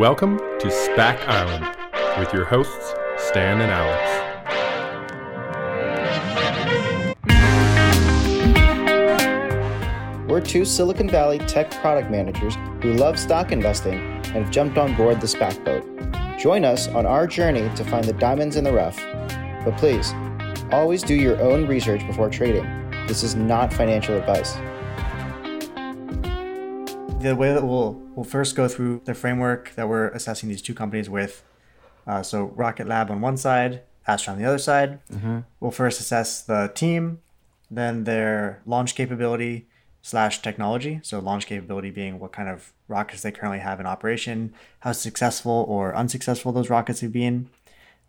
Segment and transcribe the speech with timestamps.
[0.00, 1.76] Welcome to SPAC Island
[2.18, 4.00] with your hosts, Stan and Alex.
[10.26, 14.96] We're two Silicon Valley tech product managers who love stock investing and have jumped on
[14.96, 15.84] board the SPAC boat.
[16.38, 18.96] Join us on our journey to find the diamonds in the rough.
[19.66, 20.14] But please,
[20.72, 22.64] always do your own research before trading.
[23.06, 24.56] This is not financial advice.
[27.20, 30.72] The way that we'll we'll first go through the framework that we're assessing these two
[30.74, 31.44] companies with.
[32.06, 35.00] Uh, so Rocket Lab on one side, Astra on the other side.
[35.60, 37.20] We'll first assess the team,
[37.70, 39.66] then their launch capability
[40.00, 41.00] slash technology.
[41.02, 45.66] So launch capability being what kind of rockets they currently have in operation, how successful
[45.68, 47.50] or unsuccessful those rockets have been,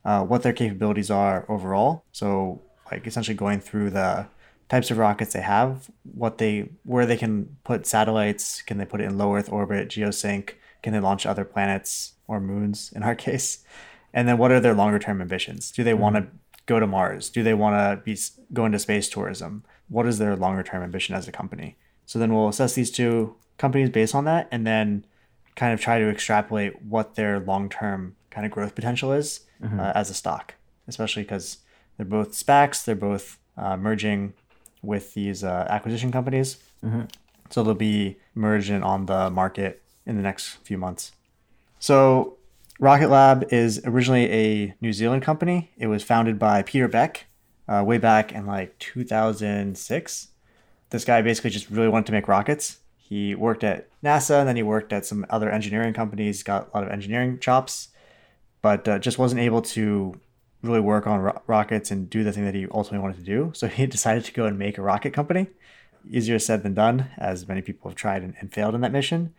[0.06, 2.06] uh, what their capabilities are overall.
[2.14, 4.28] So like essentially going through the
[4.72, 9.02] types of rockets they have, what they where they can put satellites, can they put
[9.02, 13.14] it in low Earth orbit, geosync, can they launch other planets or moons in our
[13.28, 13.66] case,
[14.14, 15.72] and then what are their longer term ambitions?
[15.72, 16.28] Do they want to
[16.68, 17.30] go to Mars?
[17.30, 18.18] Do they want to be
[18.54, 19.66] go into space tourism?
[19.90, 21.76] What is their longer term ambition as a company?
[22.06, 25.06] So then we'll assess these two companies based on that, and then
[25.58, 29.42] kind of try to extrapolate what their long term kind of growth potential is
[29.82, 30.56] uh, as a stock,
[30.88, 31.58] especially because
[31.98, 34.34] they're both SPACs, they're both uh, merging
[34.82, 36.58] with these uh, acquisition companies.
[37.50, 41.12] So they'll be merged in on the market in the next few months.
[41.80, 42.38] So
[42.80, 45.72] Rocket Lab is originally a New Zealand company.
[45.78, 47.26] It was founded by Peter Beck
[47.68, 50.28] uh, way back in like 2006.
[50.90, 52.80] This guy basically just really wanted to make rockets.
[52.98, 56.78] He worked at NASA and then he worked at some other engineering companies, got a
[56.78, 57.90] lot of engineering chops,
[58.62, 60.20] but uh, just wasn't able to
[60.62, 63.52] really work on ro- rockets and do the thing that he ultimately wanted to do.
[63.54, 65.48] So he decided to go and make a rocket company.
[66.10, 69.34] Easier said than done, as many people have tried and, and failed in that mission.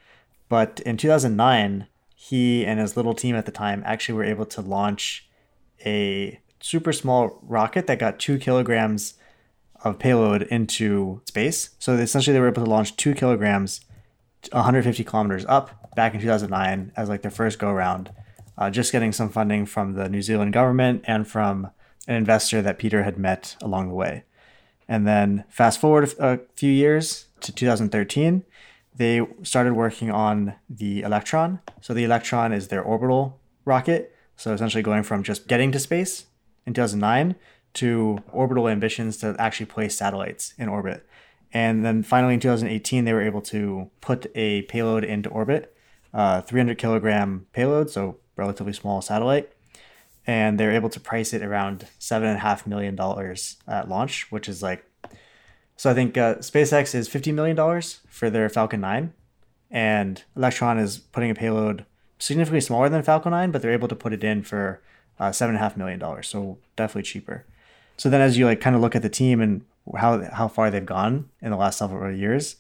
[0.49, 4.61] But in 2009, he and his little team at the time actually were able to
[4.61, 5.29] launch
[5.85, 9.15] a super small rocket that got two kilograms
[9.85, 11.71] of payload into space.
[11.79, 13.81] So essentially, they were able to launch two kilograms
[14.51, 18.11] 150 kilometers up back in 2009 as like their first go around,
[18.59, 21.71] uh, just getting some funding from the New Zealand government and from
[22.07, 24.25] an investor that Peter had met along the way.
[24.89, 28.45] And then fast forward a few years to 2013,
[28.95, 31.61] they started working on the Electron.
[31.81, 34.15] So the Electron is their orbital rocket.
[34.37, 36.27] So essentially going from just getting to space
[36.67, 37.37] in 2009
[37.75, 41.07] to orbital ambitions to actually place satellites in orbit.
[41.53, 45.75] And then finally in 2018, they were able to put a payload into orbit,
[46.13, 49.53] uh, 300 kilogram payload, so relatively small satellite.
[50.27, 54.31] And they're able to price it around seven and a half million dollars at launch,
[54.31, 54.85] which is like,
[55.77, 59.13] so I think uh, SpaceX is $50 million for their Falcon 9,
[59.69, 61.85] and Electron is putting a payload
[62.21, 64.81] significantly smaller than Falcon 9, but they're able to put it in for
[65.19, 67.45] uh, seven and a half million dollars, so definitely cheaper.
[67.97, 69.65] So then, as you like kind of look at the team and
[69.97, 72.57] how how far they've gone in the last several years,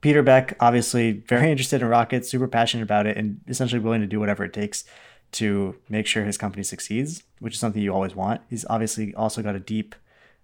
[0.00, 4.06] Peter Beck obviously very interested in rockets, super passionate about it, and essentially willing to
[4.06, 4.84] do whatever it takes
[5.32, 8.42] to make sure his company succeeds, which is something you always want.
[8.48, 9.94] He's obviously also got a deep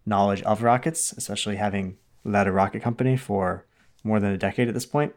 [0.06, 3.66] knowledge of rockets, especially having led a rocket company for
[4.02, 5.14] more than a decade at this point.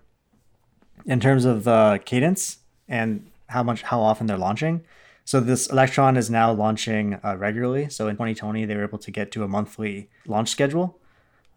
[1.06, 4.84] In terms of the cadence and how much how often they're launching,
[5.24, 7.90] so this Electron is now launching uh, regularly.
[7.90, 11.00] So in 2020, they were able to get to a monthly launch schedule.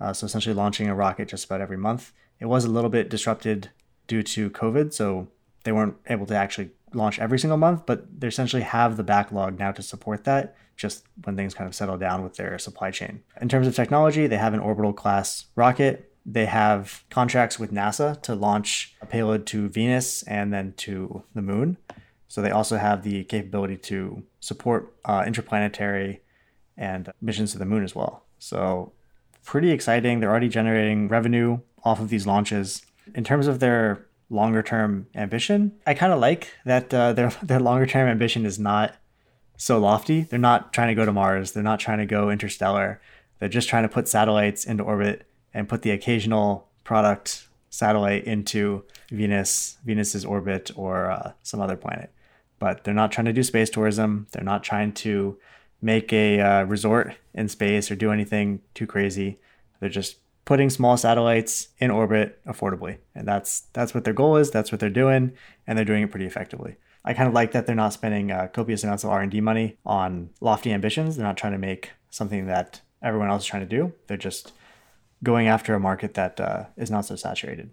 [0.01, 2.13] Uh, so essentially launching a rocket just about every month.
[2.41, 3.71] It was a little bit disrupted
[4.07, 5.29] due to COVID, so
[5.65, 9.59] they weren't able to actually launch every single month, but they essentially have the backlog
[9.59, 13.23] now to support that just when things kind of settle down with their supply chain.
[13.41, 16.13] In terms of technology, they have an orbital class rocket.
[16.27, 21.43] They have contracts with NASA to launch a payload to Venus and then to the
[21.43, 21.77] moon.
[22.29, 26.23] So they also have the capability to support uh, interplanetary
[26.77, 28.25] and missions to the moon as well.
[28.39, 28.93] So
[29.45, 30.19] pretty exciting.
[30.19, 32.85] They're already generating revenue off of these launches.
[33.15, 37.61] In terms of their longer term ambition, I kind of like that uh, their their
[37.61, 38.97] longer term ambition is not
[39.57, 40.23] so lofty.
[40.23, 41.53] They're not trying to go to Mars.
[41.53, 43.01] They're not trying to go interstellar.
[43.39, 48.85] They're just trying to put satellites into orbit and put the occasional product satellite into
[49.11, 52.11] Venus, Venus's orbit, or uh, some other planet.
[52.59, 54.27] But they're not trying to do space tourism.
[54.33, 55.39] They're not trying to
[55.83, 59.39] make a uh, resort in space or do anything too crazy.
[59.81, 64.51] They're just putting small satellites in orbit affordably, and that's that's what their goal is.
[64.51, 65.33] That's what they're doing,
[65.67, 66.77] and they're doing it pretty effectively.
[67.05, 69.41] I kind of like that they're not spending uh, copious amounts of R and D
[69.41, 71.17] money on lofty ambitions.
[71.17, 73.93] They're not trying to make something that everyone else is trying to do.
[74.07, 74.53] They're just
[75.23, 77.71] going after a market that uh, is not so saturated.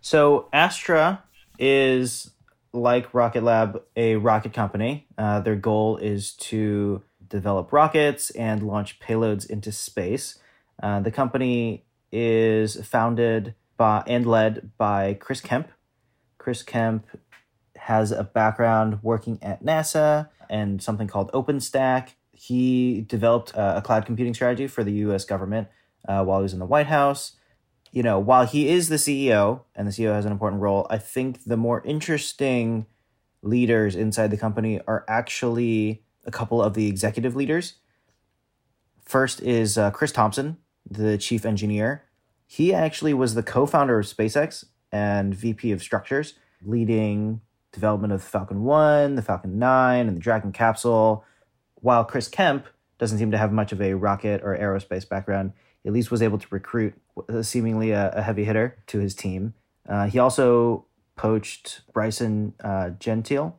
[0.00, 1.22] So Astra
[1.58, 2.32] is
[2.72, 5.06] like Rocket Lab, a rocket company.
[5.16, 10.38] Uh, their goal is to develop rockets and launch payloads into space.
[10.82, 15.68] Uh, the company is founded by and led by Chris Kemp.
[16.38, 17.06] Chris Kemp
[17.76, 22.10] has a background working at NASA and something called OpenStack.
[22.32, 25.24] He developed uh, a cloud computing strategy for the U.S.
[25.24, 25.68] government
[26.08, 27.36] uh, while he was in the White House.
[27.92, 30.98] You know, while he is the CEO and the CEO has an important role, I
[30.98, 32.86] think the more interesting
[33.42, 37.74] leaders inside the company are actually a couple of the executive leaders.
[39.04, 40.56] First is uh, Chris Thompson,
[40.88, 42.04] the chief engineer.
[42.46, 46.34] He actually was the co founder of SpaceX and VP of structures,
[46.64, 47.40] leading
[47.72, 51.24] development of the Falcon 1, the Falcon 9, and the Dragon capsule.
[51.76, 52.66] While Chris Kemp
[52.98, 55.52] doesn't seem to have much of a rocket or aerospace background,
[55.84, 56.94] at least was able to recruit
[57.42, 59.54] seemingly a, a heavy hitter to his team.
[59.88, 60.86] Uh, he also
[61.16, 63.58] poached Bryson uh, Gentile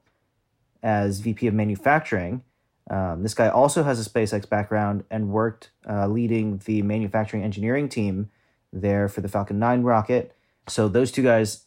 [0.81, 2.43] as VP of manufacturing.
[2.89, 7.87] Um, this guy also has a SpaceX background and worked uh, leading the manufacturing engineering
[7.87, 8.29] team
[8.71, 10.35] there for the Falcon 9 rocket.
[10.67, 11.65] So those two guys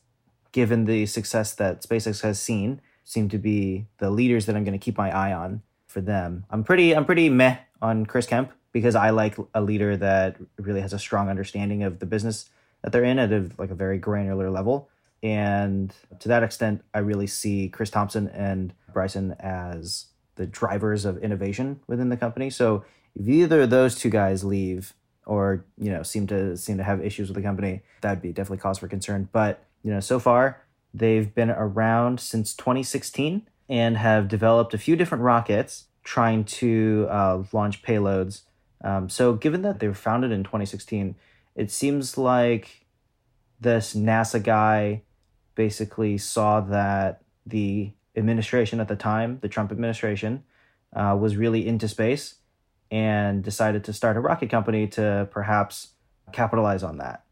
[0.56, 4.78] given the success that SpaceX has seen, seem to be the leaders that I'm going
[4.78, 6.46] to keep my eye on for them.
[6.48, 10.80] I'm pretty I'm pretty meh on Chris Kemp because I like a leader that really
[10.80, 12.48] has a strong understanding of the business
[12.82, 14.88] that they're in at a, like a very granular level.
[15.22, 21.18] And to that extent, I really see Chris Thompson and Bryson as the drivers of
[21.18, 22.50] innovation within the company.
[22.50, 22.84] So
[23.14, 24.94] if either of those two guys leave
[25.26, 28.58] or you know seem to seem to have issues with the company, that'd be definitely
[28.58, 29.28] cause for concern.
[29.32, 30.62] But you know, so far
[30.94, 37.42] they've been around since 2016 and have developed a few different rockets trying to uh,
[37.52, 38.42] launch payloads.
[38.82, 41.16] Um, so, given that they were founded in 2016,
[41.54, 42.86] it seems like
[43.60, 45.02] this NASA guy
[45.54, 50.44] basically saw that the administration at the time, the Trump administration,
[50.94, 52.36] uh, was really into space
[52.90, 55.88] and decided to start a rocket company to perhaps
[56.32, 57.24] capitalize on that.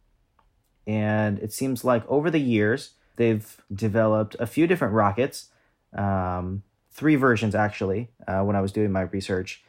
[0.86, 5.50] And it seems like over the years, they've developed a few different rockets,
[5.96, 9.64] um, three versions actually, uh, when I was doing my research.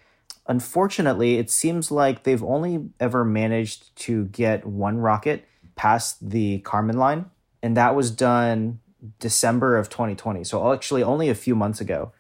[0.48, 6.96] Unfortunately, it seems like they've only ever managed to get one rocket past the Kármán
[6.96, 7.26] line,
[7.64, 8.80] and that was done
[9.20, 10.44] December of 2020.
[10.44, 12.12] So, actually, only a few months ago.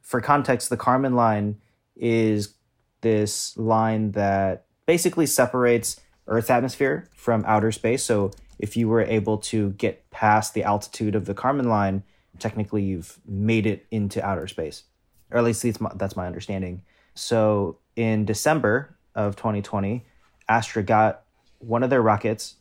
[0.00, 1.58] For context, the Kármán line
[1.96, 2.54] is
[3.00, 8.04] this line that basically separates Earth's atmosphere from outer space.
[8.04, 12.02] So if you were able to get past the altitude of the Kármán line,
[12.38, 14.84] technically you've made it into outer space,
[15.30, 16.82] or at least that's my, that's my understanding.
[17.14, 20.06] So in December of 2020,
[20.48, 21.22] Astra got
[21.58, 22.56] one of their rockets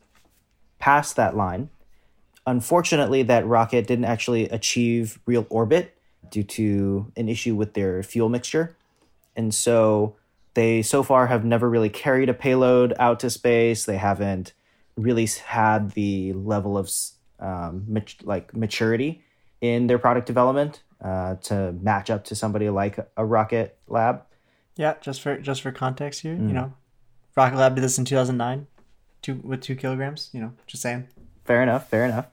[0.80, 1.70] past that line.
[2.46, 5.96] Unfortunately, that rocket didn't actually achieve real orbit
[6.30, 8.76] due to an issue with their fuel mixture.
[9.36, 10.16] And so
[10.54, 13.86] they so far have never really carried a payload out to space.
[13.86, 14.54] They haven't
[14.98, 16.92] really had the level of
[17.40, 19.24] um, mat- like maturity
[19.62, 24.24] in their product development uh, to match up to somebody like a Rocket Lab.
[24.76, 26.48] Yeah, just for just for context here, mm.
[26.48, 26.74] you know,
[27.36, 28.68] Rocket Lab did this in 2009,
[29.22, 30.30] two with two kilograms.
[30.34, 31.08] You know, just saying.
[31.50, 31.90] Fair enough.
[31.90, 32.28] Fair enough.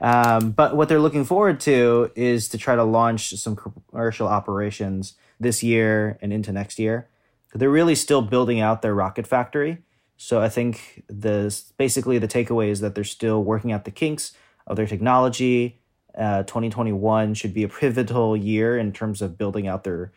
[0.00, 5.14] Um, but what they're looking forward to is to try to launch some commercial operations
[5.40, 7.08] this year and into next year
[7.54, 9.78] they're really still building out their rocket factory.
[10.16, 14.32] So I think the basically the takeaway is that they're still working out the kinks
[14.66, 15.80] of their technology.
[16.16, 20.12] Uh, 2021 should be a pivotal year in terms of building out their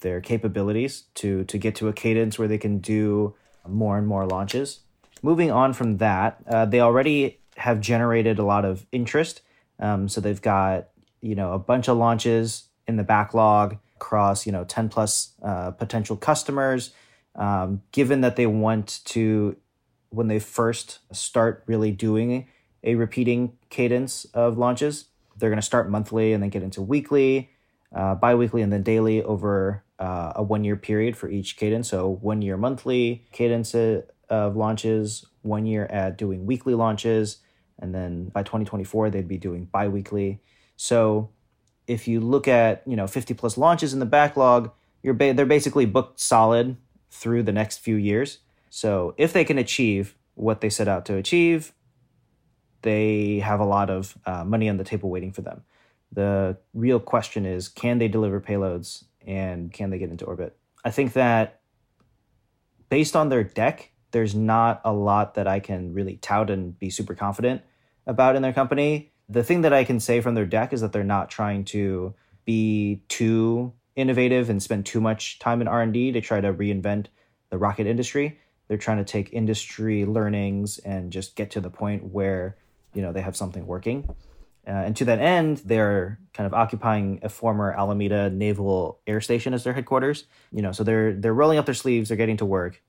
[0.00, 3.34] their capabilities to to get to a cadence where they can do
[3.68, 4.80] more and more launches.
[5.22, 9.42] Moving on from that, uh, they already have generated a lot of interest.
[9.78, 10.88] Um, so they've got
[11.22, 15.70] you know a bunch of launches in the backlog across you know 10 plus uh,
[15.70, 16.90] potential customers
[17.36, 19.56] um, given that they want to
[20.10, 22.46] when they first start really doing
[22.84, 25.06] a repeating cadence of launches
[25.38, 27.50] they're going to start monthly and then get into weekly
[27.94, 32.08] uh, bi-weekly and then daily over uh, a one year period for each cadence so
[32.08, 37.38] one year monthly cadence of launches one year at doing weekly launches
[37.78, 40.40] and then by 2024 they'd be doing bi-weekly
[40.76, 41.30] so
[41.86, 44.70] if you look at you know 50 plus launches in the backlog,
[45.02, 46.76] you're ba- they're basically booked solid
[47.10, 48.38] through the next few years.
[48.70, 51.72] So if they can achieve what they set out to achieve,
[52.82, 55.62] they have a lot of uh, money on the table waiting for them.
[56.10, 60.56] The real question is, can they deliver payloads and can they get into orbit?
[60.84, 61.60] I think that
[62.88, 66.90] based on their deck, there's not a lot that I can really tout and be
[66.90, 67.62] super confident
[68.06, 70.92] about in their company The thing that I can say from their deck is that
[70.92, 72.14] they're not trying to
[72.44, 77.06] be too innovative and spend too much time in R&D to try to reinvent
[77.50, 78.38] the rocket industry.
[78.68, 82.56] They're trying to take industry learnings and just get to the point where,
[82.94, 84.08] you know, they have something working.
[84.66, 89.54] Uh, and to that end, they're kind of occupying a former Alameda Naval Air Station
[89.54, 90.24] as their headquarters.
[90.52, 92.80] You know, so they're they're rolling up their sleeves, they're getting to work.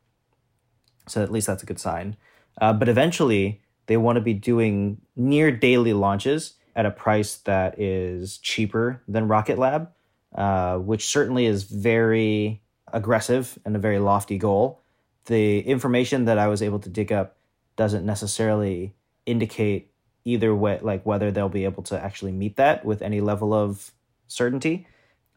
[1.08, 2.16] So at least that's a good sign.
[2.60, 7.80] Uh, but eventually, they want to be doing near daily launches at a price that
[7.80, 9.90] is cheaper than Rocket Lab,
[10.36, 14.82] uh, which certainly is very aggressive and a very lofty goal.
[15.26, 17.38] The information that I was able to dig up
[17.76, 18.94] doesn't necessarily
[19.26, 19.92] indicate
[20.26, 23.92] either way, like whether they'll be able to actually meet that with any level of
[24.28, 24.88] certainty.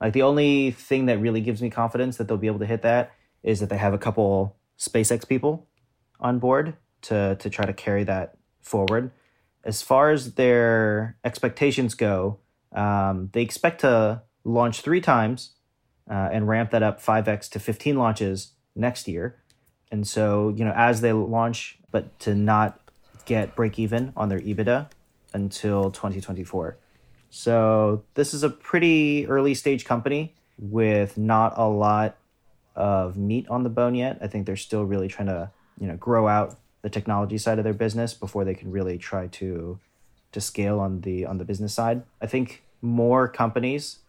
[0.01, 2.83] Like the only thing that really gives me confidence that they'll be able to hit
[2.83, 5.67] that is that they have a couple SpaceX people
[6.21, 9.11] on board to to try to carry that forward.
[9.65, 12.39] As far as their expectations go,
[12.73, 15.53] um, they expect to launch three times
[16.09, 19.43] uh, and ramp that up 5x to 15 launches next year.
[19.91, 22.81] And so, you know, as they launch, but to not
[23.25, 24.89] get break even on their EBITDA
[25.33, 26.77] until 2024.
[27.31, 32.17] So this is a pretty early stage company with not a lot
[32.77, 34.19] of meat on the bone yet.
[34.21, 37.65] I think they're still really trying to, you know, grow out the technology side of
[37.65, 39.79] their business before they can really try to
[40.33, 42.03] to scale on the on the business side.
[42.21, 44.01] I think more companies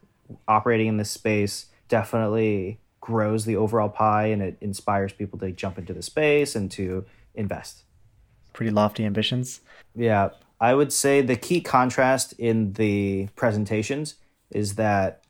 [0.47, 5.77] operating in this space definitely grows the overall pie and it inspires people to jump
[5.77, 7.83] into the space and to invest
[8.51, 9.61] pretty lofty ambitions.
[9.95, 14.15] Yeah, I would say the key contrast in the presentations
[14.51, 15.23] is that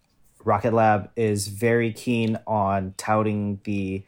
[0.48, 4.04] Rocket Lab is very keen on touting the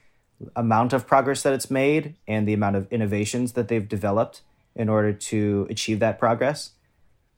[0.55, 4.41] amount of progress that it's made and the amount of innovations that they've developed
[4.73, 6.71] in order to achieve that progress.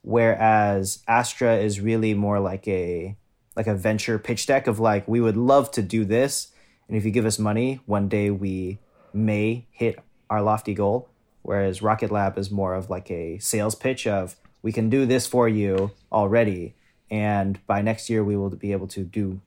[0.03, 3.17] Whereas Astra is really more like a
[3.55, 6.51] like a venture pitch deck of like we would love to do this
[6.87, 8.77] and if you give us money one day we
[9.13, 9.97] may hit
[10.29, 11.09] our lofty goal.
[11.41, 15.25] Whereas Rocket Lab is more of like a sales pitch of we can do this
[15.25, 16.75] for you already,
[17.11, 19.41] and by next year we will be able to do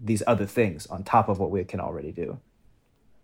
[0.00, 2.38] these other things on top of what we can already do.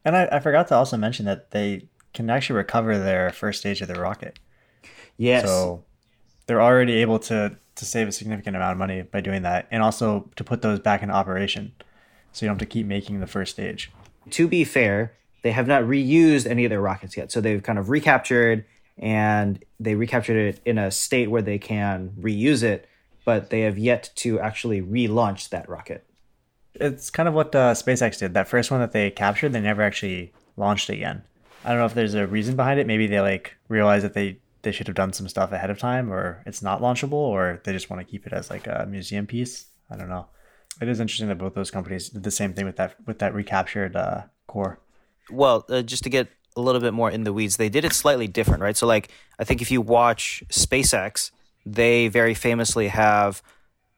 [0.05, 3.81] And I, I forgot to also mention that they can actually recover their first stage
[3.81, 4.39] of the rocket.
[5.17, 5.45] Yes.
[5.45, 5.85] So
[6.47, 9.85] they're already able to to save a significant amount of money by doing that, and
[9.85, 11.73] also to put those back in operation,
[12.33, 13.93] so you don't have to keep making the first stage.
[14.31, 17.31] To be fair, they have not reused any of their rockets yet.
[17.31, 18.65] So they've kind of recaptured
[18.99, 22.88] and they recaptured it in a state where they can reuse it,
[23.29, 26.03] but they have yet to actually relaunch that rocket.
[26.73, 28.33] It's kind of what uh, SpaceX did.
[28.33, 31.25] That first one that they captured, they never actually launched again.
[31.63, 32.87] I don't know if there's a reason behind it.
[32.87, 36.11] Maybe they like realize that they they should have done some stuff ahead of time,
[36.11, 39.27] or it's not launchable, or they just want to keep it as like a museum
[39.27, 39.67] piece.
[39.91, 40.29] I don't know.
[40.81, 43.35] It is interesting that both those companies did the same thing with that with that
[43.35, 44.81] recaptured uh, core
[45.31, 47.93] well, uh, just to get a little bit more in the weeds, they did it
[47.93, 48.77] slightly different, right?
[48.77, 51.31] So, like, I think if you watch SpaceX,
[51.73, 53.43] they very famously have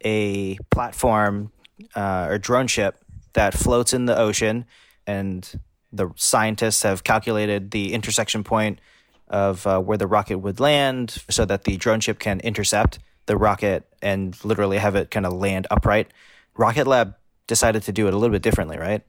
[0.05, 1.53] a platform
[1.95, 2.99] uh, or drone ship
[3.33, 4.65] that floats in the ocean,
[5.07, 5.61] and
[5.93, 8.81] the scientists have calculated the intersection point
[9.29, 13.37] of uh, where the rocket would land so that the drone ship can intercept the
[13.37, 16.11] rocket and literally have it kind of land upright.
[16.57, 17.15] Rocket Lab
[17.47, 19.03] decided to do it a little bit differently, right?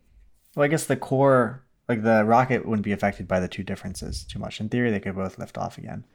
[0.55, 4.23] Well, I guess the core like the rocket wouldn't be affected by the two differences
[4.23, 4.59] too much.
[4.61, 6.05] In theory, they could both lift off again.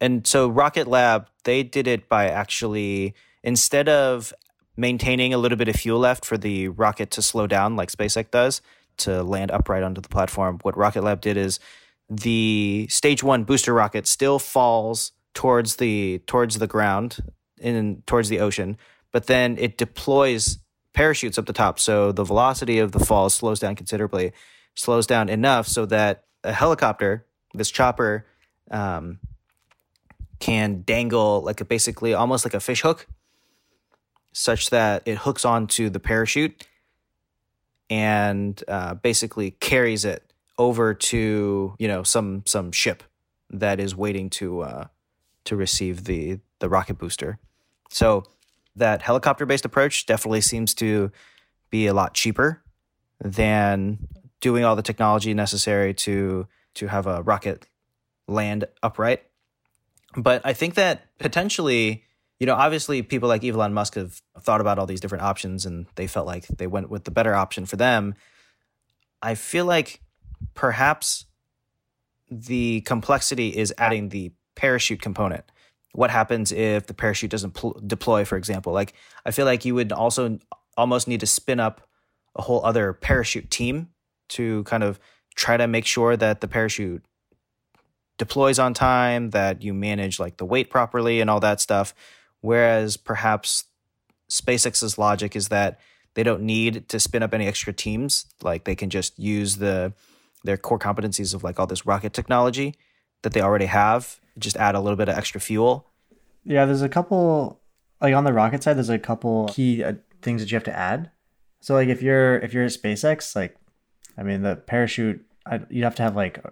[0.00, 4.32] And so Rocket Lab, they did it by actually instead of
[4.76, 8.30] maintaining a little bit of fuel left for the rocket to slow down like SpaceX
[8.30, 8.62] does
[8.98, 11.60] to land upright onto the platform, what Rocket Lab did is
[12.08, 17.18] the stage 1 booster rocket still falls towards the towards the ground
[17.58, 18.76] in towards the ocean,
[19.12, 20.58] but then it deploys
[20.92, 21.78] parachutes up the top.
[21.78, 24.32] So the velocity of the fall slows down considerably
[24.74, 28.26] slows down enough so that a helicopter, this chopper,
[28.70, 29.18] um,
[30.40, 33.06] can dangle like a basically almost like a fish hook,
[34.32, 36.66] such that it hooks onto the parachute
[37.88, 43.02] and uh, basically carries it over to you know some some ship
[43.50, 44.84] that is waiting to uh,
[45.44, 47.38] to receive the the rocket booster.
[47.90, 48.24] So
[48.76, 51.10] that helicopter based approach definitely seems to
[51.70, 52.62] be a lot cheaper
[53.20, 53.98] than
[54.40, 57.66] doing all the technology necessary to to have a rocket
[58.28, 59.24] land upright.
[60.16, 62.04] But I think that potentially,
[62.38, 65.86] you know, obviously people like Elon Musk have thought about all these different options and
[65.94, 68.14] they felt like they went with the better option for them.
[69.22, 70.00] I feel like
[70.54, 71.26] perhaps
[72.30, 75.44] the complexity is adding the parachute component.
[75.92, 78.72] what happens if the parachute doesn't pl- deploy, for example?
[78.72, 78.94] Like,
[79.26, 80.38] I feel like you would also
[80.76, 81.80] almost need to spin up
[82.36, 83.88] a whole other parachute team
[84.28, 85.00] to kind of
[85.34, 87.04] try to make sure that the parachute
[88.20, 91.94] deploys on time, that you manage like the weight properly and all that stuff.
[92.42, 93.64] Whereas perhaps
[94.30, 95.80] SpaceX's logic is that
[96.14, 98.26] they don't need to spin up any extra teams.
[98.42, 99.94] Like they can just use the
[100.44, 102.74] their core competencies of like all this rocket technology
[103.22, 105.86] that they already have, just add a little bit of extra fuel.
[106.44, 107.60] Yeah, there's a couple
[108.00, 108.76] like on the rocket side.
[108.76, 111.10] There's a couple key uh, things that you have to add.
[111.60, 113.56] So like if you're if you're at SpaceX, like
[114.18, 116.42] I mean the parachute, I, you'd have to have like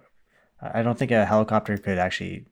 [0.61, 2.45] I don't think a helicopter could actually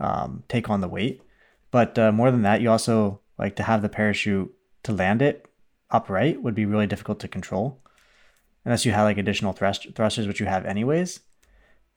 [0.00, 1.22] um, take on the weight,
[1.70, 5.46] but uh, more than that, you also like to have the parachute to land it
[5.90, 7.78] upright would be really difficult to control
[8.64, 11.20] unless you had like additional thrust thrusters, which you have anyways.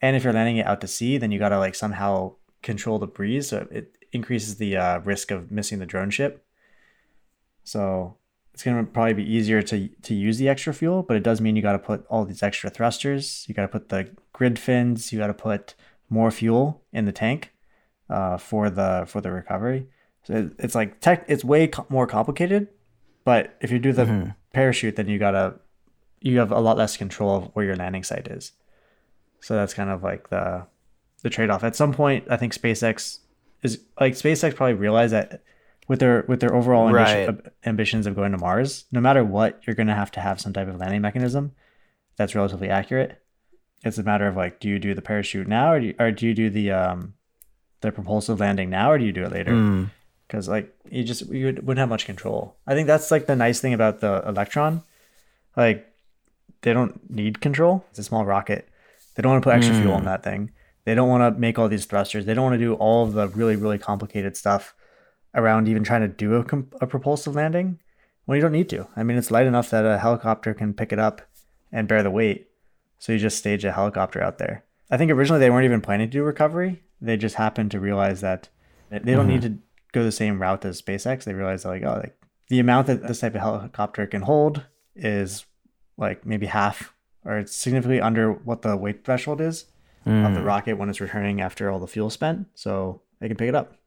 [0.02, 3.00] And if you're landing it out to sea, then you got to like somehow control
[3.00, 6.46] the breeze, so it increases the uh, risk of missing the drone ship.
[7.64, 8.18] So
[8.56, 11.58] it's gonna probably be easier to to use the extra fuel, but it does mean
[11.58, 13.44] you got to put all these extra thrusters.
[13.50, 15.12] You got to put the grid fins.
[15.12, 15.76] You got to put
[16.10, 17.52] more fuel in the tank
[18.10, 19.88] uh, for the for the recovery.
[20.24, 21.26] So it, it's like tech.
[21.28, 22.70] It's way co- more complicated,
[23.26, 24.30] but if you do the mm-hmm.
[24.54, 25.56] parachute, then you gotta
[26.22, 28.54] you have a lot less control of where your landing site is.
[29.42, 30.66] So that's kind of like the
[31.24, 31.66] the trade off.
[31.66, 33.20] At some point, I think SpaceX
[33.64, 35.44] is like SpaceX probably realized that
[35.88, 37.54] with their with their overall ambition, right.
[37.66, 40.54] ambitions of going to Mars, no matter what, you're going to have to have some
[40.54, 41.54] type of landing mechanism
[42.18, 43.22] that's relatively accurate.
[43.84, 46.12] It's a matter of like, do you do the parachute now, or do you, or
[46.12, 47.14] do you do the um
[47.82, 49.88] the propulsive landing now, or do you do it later?
[50.28, 50.52] Because mm.
[50.52, 52.56] like you just you wouldn't have much control.
[52.66, 54.82] I think that's like the nice thing about the Electron,
[55.56, 55.88] like
[56.62, 57.86] they don't need control.
[57.92, 58.68] It's a small rocket.
[59.14, 59.82] They don't want to put extra mm.
[59.82, 60.06] fuel hmm.
[60.06, 60.52] that thing.
[60.84, 62.26] They don't want to make all these thrusters.
[62.26, 64.74] They don't want to do all of the really really complicated stuff
[65.36, 66.40] around even trying to do a,
[66.82, 67.80] a propulsive landing
[68.26, 68.88] when you don't need to.
[68.96, 71.22] I mean, it's light enough that a helicopter can pick it up
[71.72, 72.50] and bear the weight.
[72.98, 74.64] So you just stage a helicopter out there.
[74.90, 76.82] I think originally they weren't even planning to do recovery.
[77.02, 78.50] They just happened to realize that
[78.90, 79.28] they don't mm-hmm.
[79.28, 79.58] need to
[79.92, 81.24] go the same route as SpaceX.
[81.24, 84.64] They realized like, oh, like the amount that this type of helicopter can hold
[84.96, 85.46] is
[85.98, 86.94] like maybe half
[87.26, 89.66] or it's significantly under what the weight threshold is
[90.06, 90.26] mm.
[90.26, 90.46] of the mm.
[90.46, 92.48] rocket when it's returning after all the fuel spent.
[92.54, 93.78] So they can pick it up.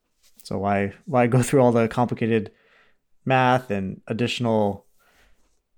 [0.49, 2.51] So why why go through all the complicated
[3.27, 4.87] math and additional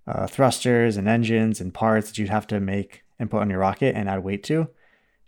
[0.06, 3.58] uh, thrusters and engines and parts that you'd have to make and put on your
[3.58, 4.68] rocket and add weight to,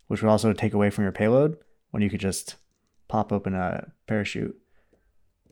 [0.06, 1.56] which would also take away from your payload
[1.90, 2.54] when you could just
[3.08, 4.56] pop open a parachute.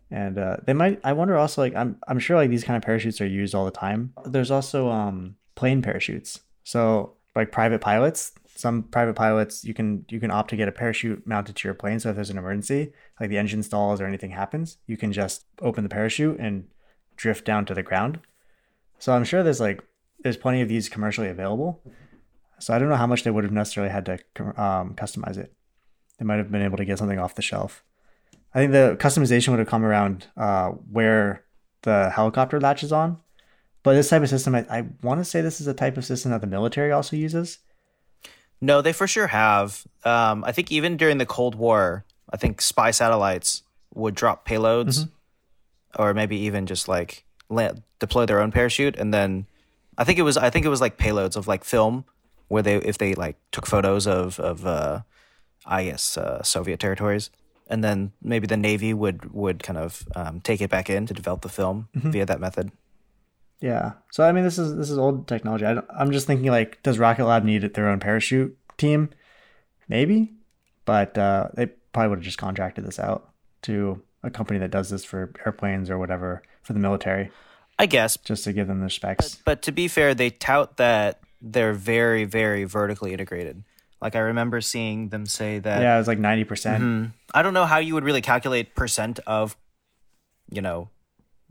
[0.09, 1.01] And uh, they might.
[1.03, 3.65] I wonder also like I'm I'm sure like these kind of parachutes are used all
[3.65, 4.15] the time.
[4.25, 6.39] There's also um plane parachutes.
[6.63, 10.73] So like private pilots, some private pilots you can you can opt to get a
[10.73, 11.99] parachute mounted to your plane.
[11.99, 15.47] So if there's an emergency like the engine stalls or anything happens you can just
[15.61, 16.69] open the parachute and
[17.17, 18.21] drift down to the ground.
[18.99, 19.83] So i'm sure there's like
[20.21, 21.83] there's plenty of these commercially available.
[22.59, 25.53] So i don't know how much they would have necessarily had to um, customize it.
[26.19, 27.83] They might have been able to get something off the shelf.
[28.55, 31.45] I think the customization would have come around uh, where
[31.83, 33.19] the helicopter latches on.
[33.83, 36.05] But this type of system i, I want to say this is a type of
[36.05, 37.61] system that the military also uses
[38.61, 39.87] no, they for sure have.
[40.05, 43.63] Um, I think even during the Cold War, I think spy satellites
[43.95, 46.03] would drop payloads, mm-hmm.
[46.03, 49.47] or maybe even just like land, deploy their own parachute, and then
[49.97, 52.05] I think it was I think it was like payloads of like film
[52.49, 55.01] where they if they like took photos of of uh,
[55.67, 57.31] I guess uh, Soviet territories,
[57.69, 61.15] and then maybe the Navy would would kind of um, take it back in to
[61.15, 62.11] develop the film mm-hmm.
[62.11, 62.73] via that method.
[63.61, 63.93] Yeah.
[64.11, 65.67] So I mean, this is this is old technology.
[65.67, 69.11] I am just thinking like, does Rocket Lab need their own parachute team?
[69.89, 70.33] Maybe,
[70.85, 73.29] but uh, they probably would have just contracted this out
[73.63, 77.31] to a company that does this for airplanes or whatever for the military.
[77.79, 79.37] I guess just to give them the specs.
[79.37, 83.65] But, but to be fair, they tout that they're very, very vertically integrated.
[84.01, 85.83] Like I remember seeing them say that.
[85.83, 86.83] Yeah, it was like ninety percent.
[86.83, 87.11] Mm-hmm.
[87.35, 89.57] I don't know how you would really calculate percent of,
[90.51, 90.89] you know,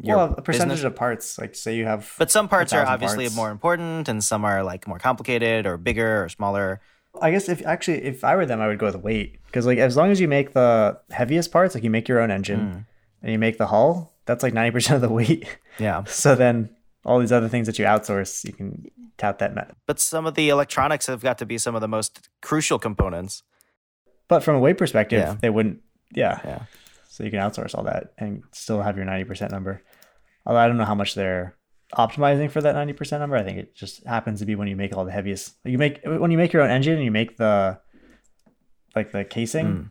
[0.02, 0.84] well, a percentage business.
[0.86, 2.14] of parts, like say you have.
[2.18, 3.36] But some parts are obviously parts.
[3.36, 6.82] more important, and some are like more complicated or bigger or smaller.
[7.22, 9.78] I guess if actually if I were them, I would go with weight because like
[9.78, 12.86] as long as you make the heaviest parts, like you make your own engine mm.
[13.24, 15.46] and you make the hull, that's like ninety percent of the weight.
[15.80, 16.04] Yeah.
[16.08, 16.70] so then
[17.06, 19.54] all these other things that you outsource, you can tout that.
[19.54, 19.76] Met.
[19.86, 23.44] But some of the electronics have got to be some of the most crucial components.
[24.28, 25.36] But from a weight perspective, yeah.
[25.42, 25.82] they wouldn't.
[26.14, 26.40] Yeah.
[26.46, 26.64] Yeah.
[27.10, 29.82] So you can outsource all that and still have your ninety percent number.
[30.46, 31.56] Although I don't know how much they're
[31.96, 33.36] optimizing for that 90% number.
[33.36, 35.56] I think it just happens to be when you make all the heaviest.
[35.64, 37.80] You make when you make your own engine and you make the
[38.96, 39.66] like the casing.
[39.66, 39.90] Mm.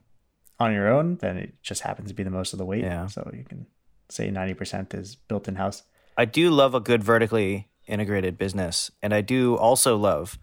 [0.60, 2.82] on your own, then it just happens to be the most of the weight.
[2.82, 3.06] Yeah.
[3.06, 3.66] So you can
[4.08, 5.82] say 90% is built in house.
[6.16, 10.38] I do love a good vertically integrated business, and I do also love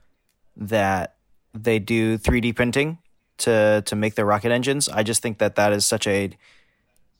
[0.55, 1.17] that
[1.53, 2.99] they do 3D printing
[3.39, 4.87] to to make their rocket engines.
[4.87, 6.31] I just think that that is such a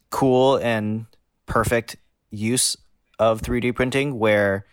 [0.10, 1.06] cool and
[1.46, 1.98] perfect
[2.36, 2.78] use
[3.20, 4.66] of 3D printing where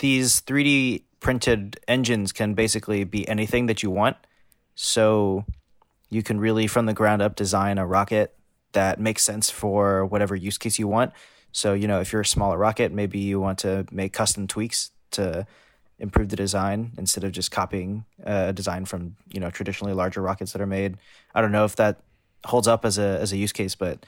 [0.00, 4.16] these 3D printed engines can basically be anything that you want.
[4.74, 5.44] So
[6.10, 8.34] you can really from the ground up design a rocket
[8.72, 11.12] that makes sense for whatever use case you want.
[11.52, 14.90] So, you know, if you're a smaller rocket, maybe you want to make custom tweaks
[15.12, 15.46] to
[15.98, 20.52] improve the design instead of just copying a design from, you know, traditionally larger rockets
[20.52, 20.96] that are made.
[21.34, 22.00] I don't know if that
[22.44, 24.04] holds up as a as a use case, but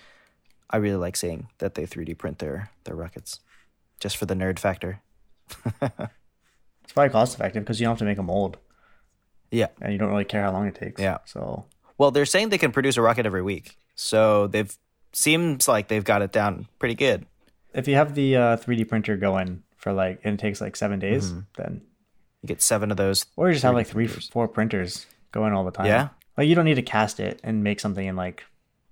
[0.71, 3.41] I really like seeing that they 3D print their their rockets
[3.99, 5.01] just for the nerd factor.
[6.85, 8.59] It's probably cost effective because you don't have to make a mold
[9.53, 9.69] Yeah.
[9.81, 11.01] and you don't really care how long it takes.
[11.01, 11.19] Yeah.
[11.25, 11.67] So
[11.99, 13.77] Well, they're saying they can produce a rocket every week.
[13.95, 14.77] So they've
[15.13, 17.27] seems like they've got it down pretty good.
[17.75, 20.99] if you have the uh, 3D printer going for like, and it takes like seven
[20.99, 21.41] days, Mm-hmm.
[21.57, 21.83] then,
[22.43, 23.25] You get seven of those.
[23.37, 24.29] or you just have like 3D printers.
[24.29, 25.87] four printers going all the time.
[25.87, 26.09] Yeah.
[26.37, 28.43] Like you don't need to cast it and make something in like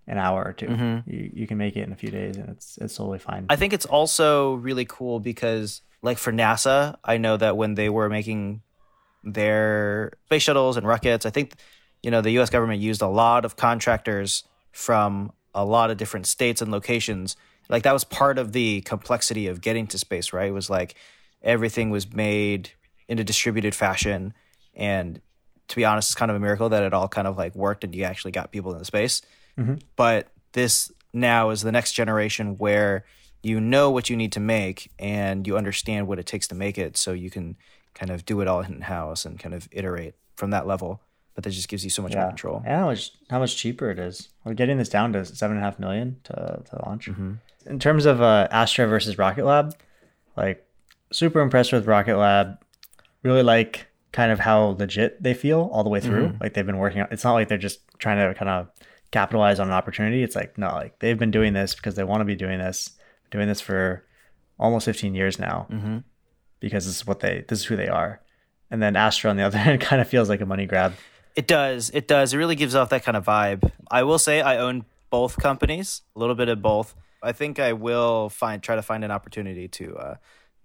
[0.08, 1.10] an hour or 2 Mm-hmm.
[1.10, 3.46] You, you can make it in a few days and it's, it's totally fine.
[3.48, 7.88] I think it's also really cool because, like for NASA, I know that when they
[7.88, 8.62] were making
[9.22, 11.54] their space shuttles and rockets, I think,
[12.02, 12.50] you know, the U.S.
[12.50, 17.36] government used a lot of contractors from a lot of different states and locations.
[17.68, 20.48] Like that was part of the complexity of getting to space, right?
[20.48, 20.94] It was like
[21.42, 22.70] everything was made
[23.08, 24.32] in a distributed fashion,
[24.74, 25.20] and
[25.68, 27.84] to be honest, it's kind of a miracle that it all kind of like worked
[27.84, 29.20] and you actually got people into space.
[29.96, 33.04] But this now is the next generation where
[33.42, 36.78] you know what you need to make and you understand what it takes to make
[36.78, 37.56] it, so you can
[37.94, 41.00] kind of do it all in house and kind of iterate from that level.
[41.34, 42.28] But that just gives you so much more yeah.
[42.28, 42.62] control.
[42.64, 44.28] And how much, how much cheaper it is.
[44.44, 47.08] We're getting this down to seven and a half million to, to launch.
[47.08, 47.34] Mm-hmm.
[47.66, 49.76] In terms of uh, Astra versus Rocket Lab,
[50.36, 50.66] like
[51.12, 52.58] super impressed with Rocket Lab.
[53.22, 56.28] Really like kind of how legit they feel all the way through.
[56.28, 56.42] Mm-hmm.
[56.42, 57.02] Like they've been working.
[57.02, 58.68] on It's not like they're just trying to kind of
[59.10, 60.22] capitalize on an opportunity.
[60.22, 62.90] It's like no, like they've been doing this because they want to be doing this,
[63.30, 64.04] doing this for
[64.58, 65.98] almost 15 years now, Mm-hmm.
[66.60, 68.20] because this is what they, this is who they are.
[68.70, 70.94] And then Astra on the other hand kind of feels like a money grab.
[71.36, 71.90] It does.
[71.90, 72.34] It does.
[72.34, 73.70] It really gives off that kind of vibe.
[73.90, 76.94] I will say I own both companies, a little bit of both.
[77.22, 80.14] I think I will find try to find an opportunity to uh,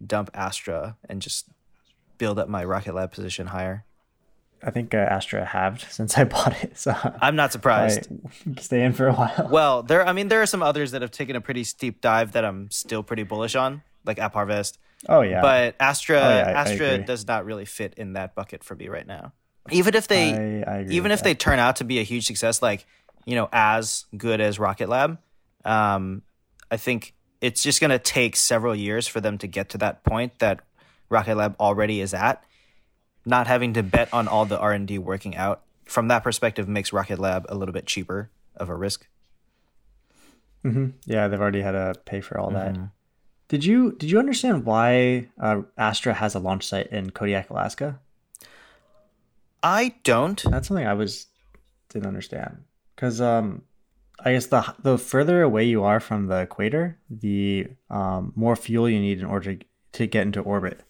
[0.05, 1.47] dump Astra and just
[2.17, 3.85] build up my Rocket Lab position higher.
[4.65, 8.07] I think uh, Astra halved since I bought it, so I'm not surprised.
[8.59, 9.47] Stay in for a while.
[9.51, 10.07] Well, there.
[10.07, 12.71] I mean, there are some others that have taken a pretty steep dive that I'm
[12.71, 14.77] still pretty bullish on, like AppHarvest.
[15.09, 17.05] Oh yeah, But Astra, Oh, yeah, I- I Astra agree.
[17.05, 19.33] does not really fit in that bucket for me right now.
[19.69, 20.31] Even if they,
[20.65, 22.85] I- I agree even if they turn out to be a huge success, like
[23.25, 25.17] you know, as good as Rocket Lab,
[25.65, 26.21] um,
[26.71, 30.03] I think it's just going to take several years for them to get to that
[30.03, 30.61] point that
[31.09, 32.43] Rocket Lab already is at.
[33.25, 36.67] Not having to bet on all the R and D working out from that perspective
[36.67, 39.07] makes Rocket Lab a little bit cheaper of a risk.
[41.05, 42.81] yeah, they've already had to pay for all Mm-hmm.
[42.81, 42.89] that.
[43.49, 47.99] Did you did you understand why uh, Astra has a launch site in Kodiak, Alaska?
[49.61, 50.41] I don't.
[50.49, 51.27] That's something I was
[51.89, 52.63] didn't understand
[52.95, 53.61] because um,
[54.19, 58.89] I guess the the further away you are from the equator, the um, more fuel
[58.89, 59.57] you need in order
[59.93, 60.81] to get into orbit.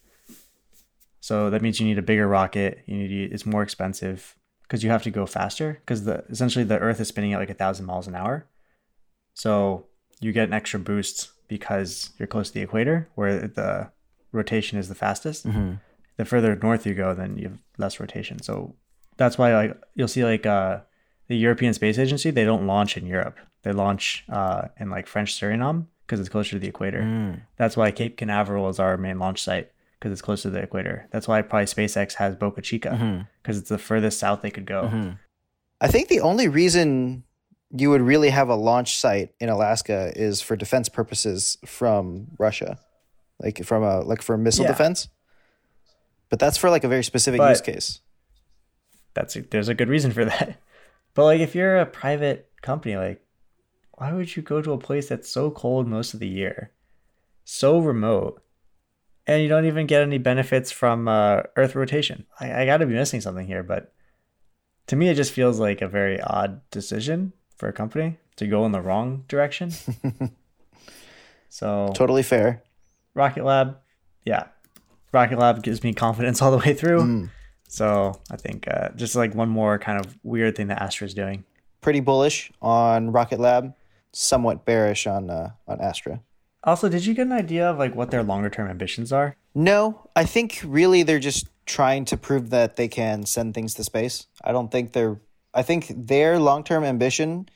[1.24, 2.82] So that means you need a bigger rocket.
[2.84, 6.78] You need it's more expensive because you have to go faster because the essentially the
[6.78, 8.46] Earth is spinning at like a thousand miles an hour.
[9.32, 9.86] So
[10.20, 13.90] you get an extra boost because you're close to the equator where the
[14.32, 15.46] rotation is the fastest
[16.18, 18.42] the further north you go, then you have less rotation.
[18.42, 18.74] So
[19.16, 20.80] that's why like you'll see like uh
[21.28, 23.38] the European Space Agency, they don't launch in Europe.
[23.62, 27.00] They launch uh in like French Suriname because it's closer to the equator.
[27.56, 31.08] That's why Cape Canaveral is our main launch site because it's close to the equator.
[31.10, 33.22] That's why probably SpaceX has Boca Chica mm-hmm.
[33.42, 34.84] because it's the furthest south they could go.
[34.84, 35.10] Mm-hmm.
[35.80, 37.24] I think the only reason
[37.70, 42.78] you would really have a launch site in Alaska is for defense purposes from Russia,
[43.40, 44.70] like from a like for missile Yeah.
[44.72, 45.08] defense.
[46.30, 48.00] But that's for like a very specific But- use case.
[49.14, 50.56] That's a, there's a good reason for that.
[51.14, 53.24] But like if you're a private company, like
[53.92, 56.72] why would you go to a place that's so cold most of the year,
[57.44, 58.42] so remote,
[59.26, 62.26] and you don't even get any benefits from uh, Earth rotation?
[62.40, 63.92] I, I got to be missing something here, but
[64.88, 68.66] to me, it just feels like a very odd decision for a company to go
[68.66, 69.70] in the wrong direction.
[71.48, 72.62] so Totally fair.
[73.14, 73.78] Rocket Lab,
[74.24, 74.46] yeah,
[75.12, 77.28] Rocket Lab gives me confidence all the way through.
[77.68, 81.14] So I think uh, just like one more kind of weird thing that Astra is
[81.14, 81.44] doing.
[81.80, 83.74] pretty bullish on Rocket Lab,
[84.12, 86.20] somewhat bearish on uh, on Astra.
[86.64, 89.36] Also, did you get an idea of like what their longer term ambitions are?
[89.54, 93.84] No, I think really they're just trying to prove that they can send things to
[93.84, 94.26] space.
[94.42, 95.20] I don't think they're.
[95.52, 97.48] I think their long term ambition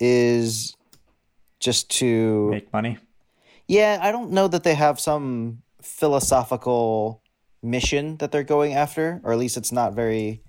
[0.00, 0.74] is
[1.60, 2.98] just to Make money.
[3.68, 7.22] Yeah, I don't know that they have some philosophical
[7.62, 10.42] mission that they're going after, or at least it's not very,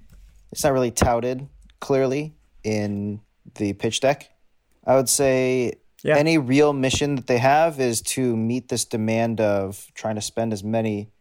[0.51, 1.47] it's not really touted
[1.79, 3.21] clearly in
[3.55, 4.31] the pitch deck.
[4.87, 6.17] I would say Yeah.
[6.17, 10.53] any real mission that they have is to meet this demand of trying to spend
[10.53, 11.11] as many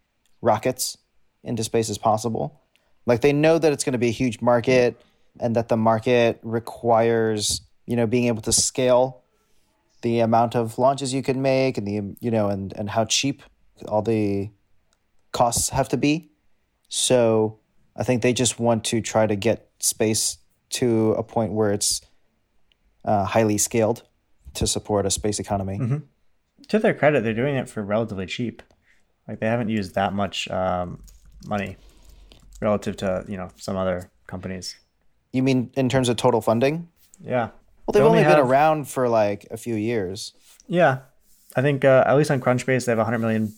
[0.41, 0.97] rockets
[1.43, 2.61] into space as possible.
[3.05, 5.01] Like they know that it's going to be a huge market
[5.39, 9.23] and that the market requires, you know, being able to scale
[10.01, 13.43] the amount of launches you can make and the you know and and how cheap
[13.87, 14.49] all the
[15.31, 16.31] costs have to be.
[16.89, 17.59] So
[17.95, 20.37] I think they just want to try to get space
[20.71, 22.01] to a point where it's
[23.05, 24.03] uh, highly scaled
[24.55, 26.01] to support a space economy.
[26.67, 28.61] To their credit, they're doing it for relatively cheap.
[29.27, 31.03] Like they haven't used that much um,
[31.45, 31.77] money
[32.61, 34.75] relative to you know some other companies.
[35.33, 36.89] You mean in terms of total funding?
[37.19, 37.49] Yeah.
[37.85, 40.33] Well, they've They only, only been around for like a few years.
[40.67, 40.99] Yeah,
[41.55, 43.53] I think uh, at least on Crunchbase they have 100 million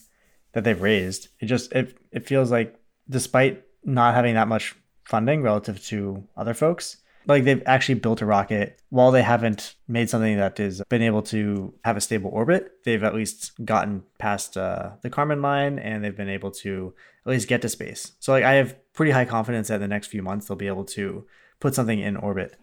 [0.53, 1.27] that they've raised.
[1.39, 2.79] It just it it feels like
[3.09, 8.25] despite not having that much funding relative to other folks, like they've actually built a
[8.25, 12.71] rocket while they haven't made something that has been able to have a stable orbit.
[12.83, 16.93] They've at least gotten past uh, the Kármán line and they've been able to
[17.25, 18.13] at least get to space.
[18.19, 20.67] So like I have pretty high confidence that in the next few months they'll be
[20.67, 21.25] able to
[21.59, 22.57] put something in orbit.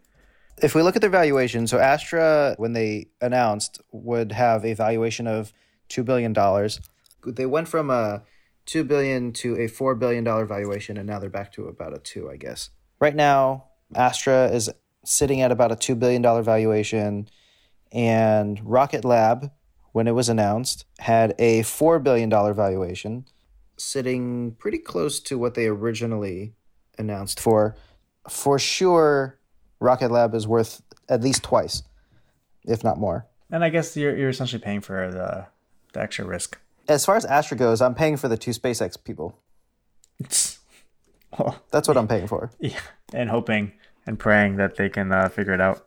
[0.63, 5.27] if we look at their valuation, so Astra, when they announced, would have a valuation
[5.27, 5.53] of
[5.89, 6.81] two billion dollars.
[7.27, 8.23] They went from a
[8.67, 11.99] two billion to a four billion dollar valuation, and now they're back to about a
[11.99, 12.71] two, I guess.
[13.01, 14.71] Right now, Astra is
[15.05, 17.29] sitting at about a two billion dollar valuation,
[17.93, 19.51] and Rocket Lab,
[19.93, 23.27] when it was announced, had a four billion dollar valuation,
[23.77, 26.55] sitting pretty close to what they originally
[26.99, 27.77] announced for.
[28.29, 29.39] For sure,
[29.81, 31.83] Rocket Lab is worth at least twice,
[32.65, 33.27] if not more.
[33.51, 35.47] And I guess you're, you're essentially paying for the,
[35.93, 36.59] the extra risk.
[36.89, 39.39] As far as Astra goes, I'm paying for the two SpaceX people.
[41.39, 42.51] Well, That's what I'm paying for.
[42.61, 42.79] yeah,
[43.13, 43.73] and hoping
[44.07, 45.87] and praying that they can uh, figure it out.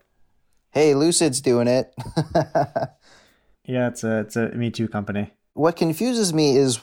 [0.72, 1.94] Hey, Lucid's doing it.
[3.66, 5.32] Yeah, it's a it's a Me Too company.
[5.54, 6.80] what confuses me is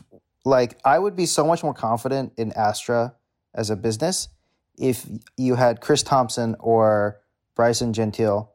[0.46, 3.14] like I would be so much more confident in Astra
[3.54, 4.28] as a business
[4.78, 7.20] if you had Chris Thompson or
[7.54, 8.54] Bryson Gentile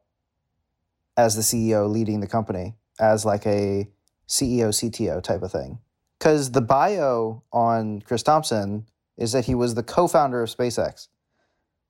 [1.15, 3.88] as the CEO leading the company as like a
[4.28, 5.78] CEO CTO type of thing.
[6.20, 11.08] Cuz the bio on Chris Thompson is that he was the co-founder of SpaceX.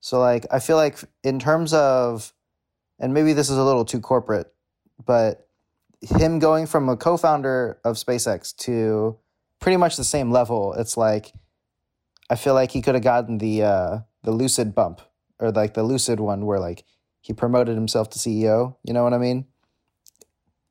[0.00, 2.32] So like I feel like in terms of
[2.98, 4.52] and maybe this is a little too corporate,
[5.04, 5.48] but
[6.00, 9.16] him going from a co-founder of SpaceX to
[9.60, 11.32] pretty much the same level, it's like
[12.30, 15.00] I feel like he could have gotten the uh, the Lucid bump
[15.38, 16.84] or like the Lucid one where like
[17.20, 18.76] he promoted himself to CEO.
[18.84, 19.46] You know what I mean?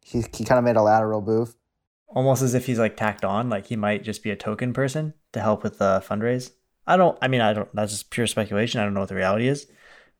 [0.01, 1.55] He he kind of made a lateral move.
[2.07, 5.13] Almost as if he's like tacked on, like he might just be a token person
[5.35, 6.51] to help with the fundraise.
[6.87, 7.17] I don't.
[7.21, 7.69] I mean, I don't.
[7.75, 8.81] That's just pure speculation.
[8.81, 9.67] I don't know what the reality is,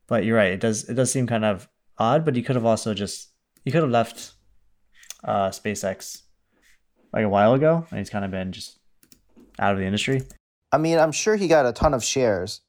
[0.06, 0.52] but you're right.
[0.52, 0.84] It does.
[0.88, 2.24] It does seem kind of odd.
[2.24, 3.30] But he could have also just.
[3.64, 4.32] He could have left
[5.24, 6.22] uh, SpaceX
[7.12, 8.78] like a while ago, and he's kind of been just
[9.58, 10.22] out of the industry.
[10.72, 12.60] I mean, I'm sure he got a ton of shares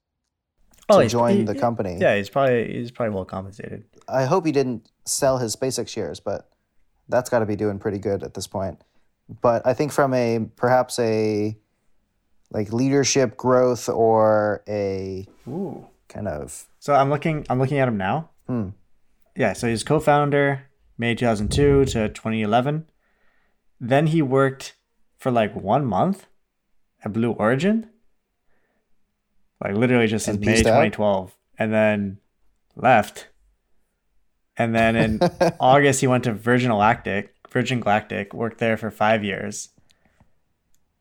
[0.89, 1.97] Oh, to join he- the company.
[1.99, 3.83] Yeah, he's probably he's probably well compensated.
[4.07, 6.49] I hope he didn't sell his SpaceX shares, but
[7.09, 8.79] that's got to be doing pretty good at this point.
[9.41, 11.57] But I think from a perhaps a
[12.51, 15.87] like leadership growth or a Ooh.
[16.07, 17.45] kind of So I'm looking.
[17.49, 18.29] I'm looking at him now.
[18.47, 18.69] Hmm.
[19.35, 19.53] Yeah.
[19.53, 20.63] So he's co-founder
[20.97, 22.85] May 2002 to 2011.
[23.79, 24.75] Then he worked
[25.17, 26.27] for like one month
[27.03, 27.89] at Blue Origin.
[29.63, 30.83] Like literally just since May peaced out?
[30.83, 32.17] 2012, and then
[32.75, 33.27] left.
[34.55, 35.19] And then in
[35.59, 37.33] August he went to Virgin Galactic.
[37.49, 39.69] Virgin Galactic worked there for five years,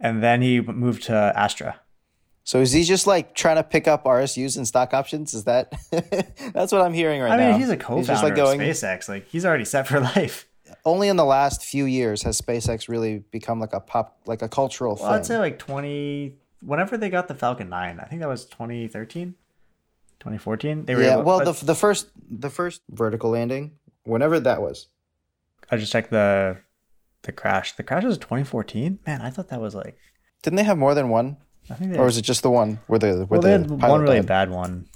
[0.01, 1.81] and then he moved to Astra.
[2.45, 5.35] So is he just like trying to pick up RSUs and stock options?
[5.35, 5.73] Is that
[6.55, 7.35] that's what I'm hearing right now?
[7.35, 7.51] I now?
[7.53, 8.61] mean, he's a co-founder just like going.
[8.61, 9.09] of SpaceX.
[9.09, 10.47] Like he's already set for life.
[10.85, 14.49] Only in the last few years has SpaceX really become like a pop, like a
[14.49, 15.15] cultural Well, thing.
[15.15, 19.35] I'd say like 20, whenever they got the Falcon 9, I think that was 2013,
[20.21, 20.85] 2014.
[20.85, 21.13] They were yeah.
[21.15, 23.73] able, Well, the the first the first vertical landing,
[24.05, 24.87] whenever that was.
[25.71, 26.59] I just checked the
[27.27, 27.73] the crash.
[27.73, 29.01] The crash was 2014.
[29.07, 29.99] Man, I thought that was like,
[30.43, 31.37] Didn't they have more than one,
[31.71, 33.69] I think they or was it just the one where the where well, they the
[33.69, 34.27] had pilot one really died?
[34.27, 34.87] bad one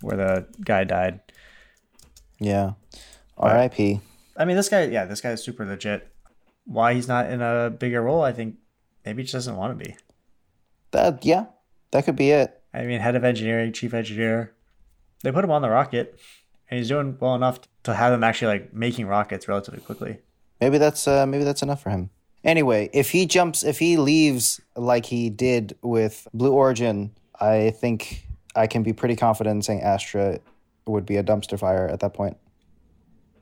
[0.00, 1.20] where the guy died.
[2.38, 2.72] Yeah.
[3.36, 4.00] R.I.P.
[4.36, 6.08] I mean, this guy, yeah, this guy is super legit.
[6.64, 8.56] Why he's not in a bigger role, I think
[9.04, 9.96] maybe he just doesn't want to be.
[10.92, 11.46] That yeah,
[11.90, 12.62] that could be it.
[12.72, 14.54] I mean, head of engineering, chief engineer.
[15.22, 16.18] They put him on the rocket,
[16.68, 20.18] and he's doing well enough to have him actually like making rockets relatively quickly.
[20.64, 22.08] Maybe that's uh, maybe that's enough for him.
[22.42, 28.26] Anyway, if he jumps, if he leaves like he did with Blue Origin, I think
[28.56, 30.40] I can be pretty confident in saying Astra
[30.86, 32.38] would be a dumpster fire at that point.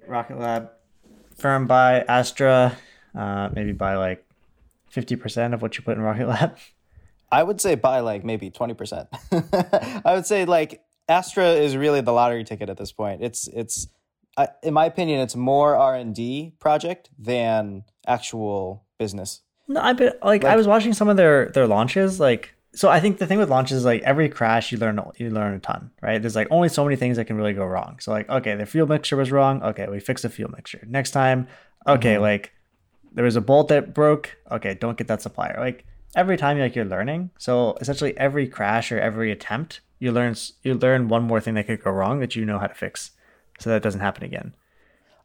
[0.09, 0.71] Rocket Lab,
[1.37, 2.77] firm buy Astra,
[3.15, 4.27] uh, maybe buy like
[4.91, 6.57] fifty percent of what you put in Rocket Lab.
[7.31, 9.07] I would say buy like maybe twenty percent.
[9.31, 13.23] I would say like Astra is really the lottery ticket at this point.
[13.23, 13.87] It's it's
[14.37, 19.43] I, in my opinion, it's more R and D project than actual business.
[19.69, 22.19] No, I bet like, I was watching some of their their launches.
[22.19, 25.31] Like, so I think the thing with launches is like every crash you learn you
[25.31, 26.21] learn a ton, right?
[26.21, 27.99] There's like only so many things that can really go wrong.
[28.01, 29.63] So like, okay, the fuel mixture was wrong.
[29.63, 30.85] Okay, we fix the fuel mixture.
[30.89, 31.49] Next time,
[31.87, 32.23] okay, mm-hmm.
[32.23, 32.53] like
[33.13, 34.37] there was a bolt that broke.
[34.51, 35.57] Okay, don't get that supplier.
[35.59, 35.85] Like
[36.17, 37.31] every time, like you're learning.
[37.39, 41.67] So essentially, every crash or every attempt, you learn you learn one more thing that
[41.67, 43.11] could go wrong that you know how to fix,
[43.59, 44.55] so that doesn't happen again.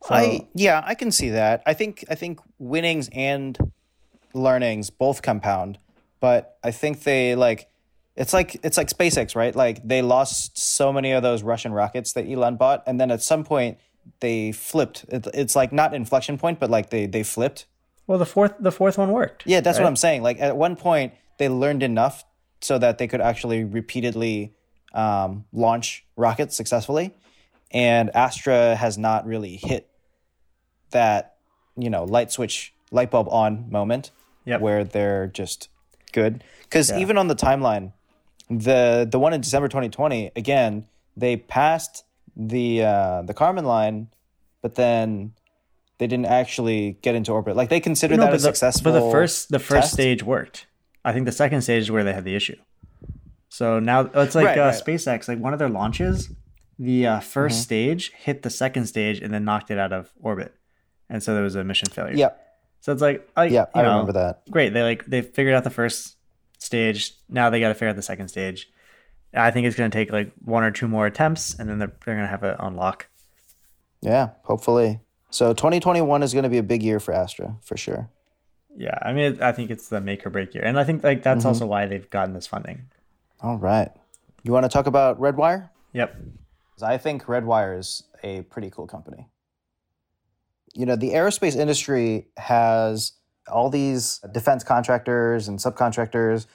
[0.03, 1.63] So, I yeah, I can see that.
[1.65, 3.57] I think I think winnings and
[4.33, 5.79] learnings both compound,
[6.19, 7.69] but I think they like
[8.15, 9.55] it's like it's like SpaceX, right?
[9.55, 13.21] Like they lost so many of those Russian rockets that Elon bought, and then at
[13.21, 13.77] some point
[14.19, 15.05] they flipped.
[15.09, 17.65] It, it's like not inflection point, but like they they flipped.
[18.07, 19.43] well, the fourth the fourth one worked.
[19.45, 19.87] Yeah, that's what?
[19.87, 20.23] I'm saying.
[20.23, 22.23] Like at one point they learned enough
[22.61, 24.53] so that they could actually repeatedly
[24.93, 27.13] um, launch rockets successfully,
[27.71, 29.89] and Astra has not really hit
[30.91, 31.35] that
[31.75, 34.11] you know light switch light bulb on moment
[34.45, 34.61] Yep.
[34.61, 35.67] where they're just
[36.13, 36.99] good because Yeah.
[36.99, 37.91] even on the timeline
[38.49, 42.05] the the one in december 2020 again they passed
[42.37, 44.07] the uh the Kármán line
[44.61, 45.33] but then
[45.97, 48.99] they didn't actually get into orbit like they considered No, that a the, successful but
[49.03, 49.93] the first the first test.
[49.93, 50.65] stage worked.
[51.03, 52.55] I think the second stage is where they had the issue.
[53.49, 54.73] So now it's like Right, uh, right.
[54.85, 56.29] SpaceX, like one of their launches,
[56.79, 57.49] the uh, 1st Mm-hmm.
[57.51, 60.53] stage hit the second stage and then knocked it out of orbit,
[61.09, 62.15] and so there was a mission failure.
[62.15, 62.39] yep
[62.81, 65.63] So it's like, I, yeah i know, remember that Great, they like they figured out
[65.63, 66.15] the first
[66.59, 67.13] stage.
[67.29, 68.69] Now they got to figure out the second stage.
[69.33, 71.91] I think it's going to take like one or two more attempts, and then they're,
[72.05, 73.07] they're going to have it on lock.
[74.01, 78.09] yeah hopefully so 2021 is going to be a big year for astra for sure
[78.77, 81.23] Yeah, I mean, I think it's the make or break year, and I think like
[81.23, 81.47] that's Mm-hmm.
[81.47, 82.83] also why they've gotten this funding.
[83.41, 83.89] all right
[84.43, 86.15] you want to talk about redwire Yep.
[86.83, 89.27] I think Redwire is a pretty cool company.
[90.73, 93.13] You know, the aerospace industry has
[93.47, 96.45] all these defense contractors and subcontractors.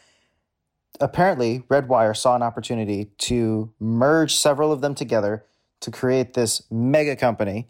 [1.01, 5.45] Apparently, Redwire saw an opportunity to merge several of them together
[5.81, 7.69] to create this mega company.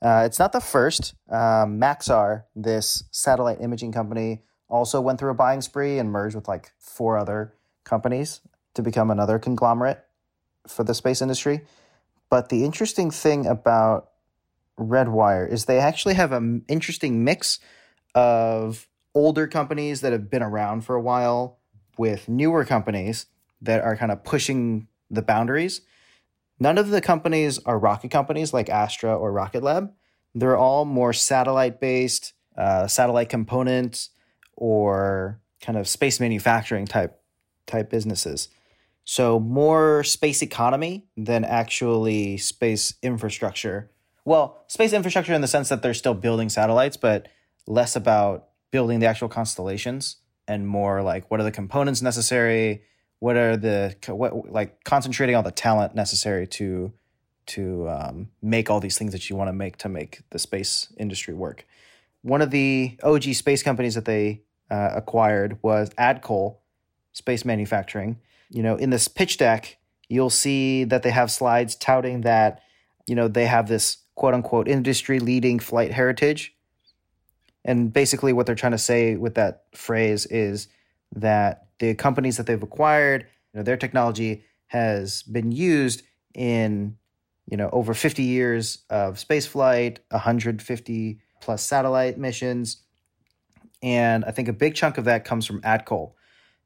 [0.00, 1.14] Uh, it's not the first.
[1.30, 6.48] Um, Maxar, this satellite imaging company, also went through a buying spree and merged with
[6.48, 8.40] like four other companies
[8.74, 10.04] to become another conglomerate
[10.66, 11.60] for the space industry.
[12.32, 14.08] But the interesting thing about
[14.78, 17.60] Redwire is they actually have an interesting mix
[18.14, 21.58] of older companies that have been around for a while
[21.98, 23.26] with newer companies
[23.60, 25.82] that are kind of pushing the boundaries.
[26.58, 29.92] None of the companies are rocket companies like Astra or Rocket Lab.
[30.34, 34.08] They're all more satellite based, uh, satellite components,
[34.56, 37.20] or kind of space manufacturing type
[37.66, 38.48] type businesses.
[39.04, 43.90] So more space economy than actually space infrastructure.
[44.24, 47.28] Well, space infrastructure in the sense that they're still building satellites, but
[47.66, 52.82] less about building the actual constellations and more like what are the components necessary,
[53.18, 56.92] what are the what like concentrating on the talent necessary to
[57.44, 60.92] to um, make all these things that you want to make to make the space
[60.96, 61.66] industry work.
[62.22, 66.58] One of the OG space companies that they uh, acquired was Adcole
[67.12, 68.18] Space Manufacturing
[68.52, 72.62] you know, in this pitch deck, you'll see that they have slides touting that,
[73.06, 76.54] you know, they have this quote unquote industry leading flight heritage.
[77.64, 80.68] And basically, what they're trying to say with that phrase is
[81.14, 86.02] that the companies that they've acquired, you know, their technology has been used
[86.34, 86.96] in,
[87.50, 92.82] you know, over 50 years of space flight, 150 plus satellite missions.
[93.82, 96.14] And I think a big chunk of that comes from Adcole.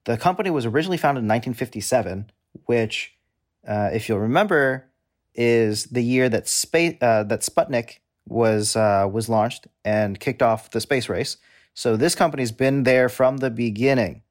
[0.07, 2.31] The company was originally founded in 1957,
[2.65, 3.15] which,
[3.67, 4.89] uh, if you'll remember,
[5.35, 10.71] is the year that space uh, that Sputnik was uh, was launched and kicked off
[10.71, 11.37] the space race.
[11.75, 14.23] So this company's been there from the beginning,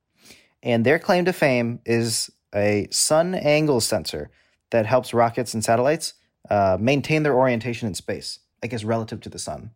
[0.64, 4.32] and their claim to fame is a sun angle sensor
[4.72, 6.14] that helps rockets and satellites
[6.50, 9.72] uh, maintain their orientation in space, I guess relative to the sun.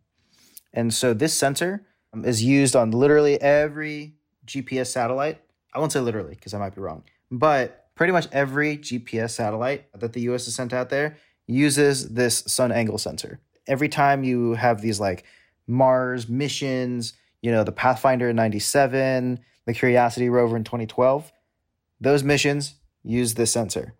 [0.72, 4.14] And so this sensor um, is used on literally every
[4.46, 5.40] GPS satellite.
[5.72, 9.86] I won't say literally because I might be wrong, but pretty much every GPS satellite
[9.98, 11.16] that the US has sent out there
[11.46, 13.40] uses this sun angle sensor.
[13.66, 15.24] Every time you have these like
[15.66, 17.12] Mars missions,
[17.42, 21.30] you know, the Pathfinder in 97, the Curiosity rover in 2012,
[22.00, 23.94] those missions use this sensor.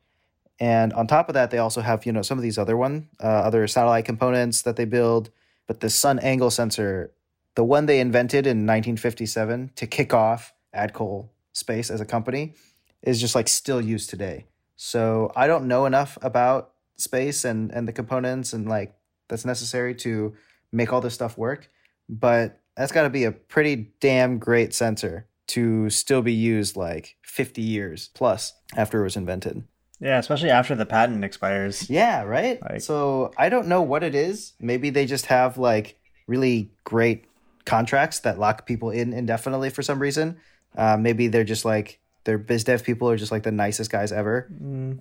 [0.59, 3.09] And on top of that, they also have, you know, some of these other one,
[3.23, 5.31] uh, other satellite components that they build.
[5.67, 7.13] But the sun angle sensor,
[7.55, 12.55] the one they invented in 1957 to kick off Adcole Space as a company,
[13.03, 14.47] is just like still used today.
[14.77, 18.95] So I don't know enough about space and and the components and like
[19.29, 20.35] that's necessary to
[20.73, 21.69] make all this stuff work,
[22.09, 27.17] but that's got to be a pretty damn great sensor to still be used like
[27.23, 29.65] 50 years plus after it was invented.
[30.01, 31.91] Yeah, especially after the patent expires.
[31.91, 32.61] Yeah, right?
[32.63, 34.55] Like- so I don't know what it is.
[34.61, 37.25] Maybe they just have like really great
[37.67, 40.39] contracts that lock people in indefinitely for some reason.
[40.77, 44.13] Uh, maybe they're just like their biz dev people are just like the nicest guys
[44.13, 44.49] ever.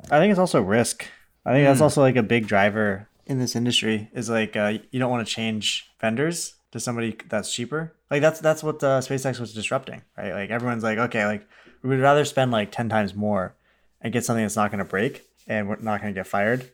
[0.09, 1.05] I think it's also risk.
[1.45, 4.99] I think that's also like a big driver in this industry is like uh, you
[4.99, 7.93] don't want to change vendors to somebody that's cheaper.
[8.09, 10.33] Like that's that's what uh, SpaceX was disrupting, right?
[10.33, 11.47] Like everyone's like, okay, like
[11.81, 13.55] we would rather spend like ten times more
[14.01, 16.71] and get something that's not going to break and we're not going to get fired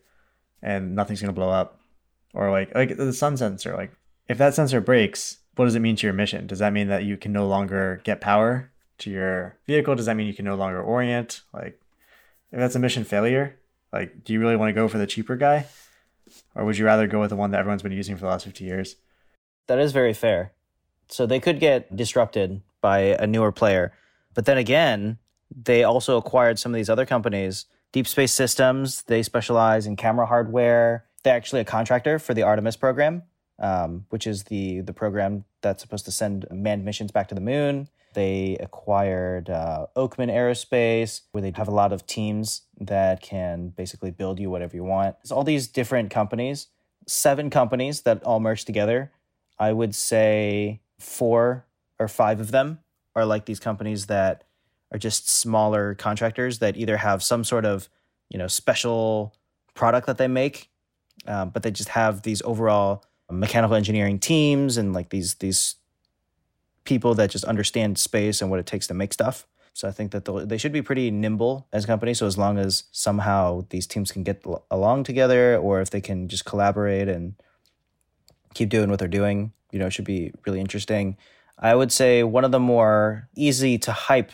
[0.62, 1.80] and nothing's going to blow up,
[2.34, 3.76] or like like the sun sensor.
[3.76, 3.92] Like
[4.28, 6.48] if that sensor breaks, what does it mean to your mission?
[6.48, 9.96] Does that mean that you can no longer get power to your vehicle?
[9.96, 11.42] Does that mean you can no longer orient?
[11.54, 11.80] Like
[12.52, 13.58] if that's a mission failure,
[13.92, 15.66] like do you really want to go for the cheaper guy?
[16.56, 18.46] Or would you rather go with the one that everyone's been using for the last
[18.46, 18.96] 50 years?
[19.68, 20.54] That is very fair.
[21.08, 23.94] So they could get disrupted by a newer player.
[24.34, 25.18] But then again,
[25.56, 27.66] they also acquired some of these other companies.
[27.92, 31.06] Deep Space Systems, they specialize in camera hardware.
[31.24, 33.24] They're actually a contractor for the Artemis program,
[33.60, 37.42] um, which is the, the program that's supposed to send manned missions back to the
[37.42, 37.88] moon.
[38.16, 44.10] They acquired uh, Oakman Aerospace, where they have a lot of teams that can basically
[44.10, 45.18] build you whatever you want.
[45.22, 46.68] It's all these different companies,
[47.06, 49.12] seven companies that all merge together.
[49.60, 51.66] I would say four
[52.00, 52.80] or five of them
[53.16, 54.46] are like these companies that
[54.92, 57.90] are just smaller contractors that either have some sort of
[58.30, 59.36] you know special
[59.74, 60.70] product that they make,
[61.28, 65.76] um, but they just have these overall mechanical engineering teams and like these these
[66.86, 69.46] people that just understand space and what it takes to make stuff.
[69.74, 72.14] So I think that they'll- should be pretty nimble as a company.
[72.14, 76.30] So as long as somehow these teams can get along together, or if they can
[76.30, 77.34] just collaborate and
[78.54, 81.18] keep doing what they're doing, you know, it should be really interesting.
[81.60, 84.32] I would say one of the more easy to hype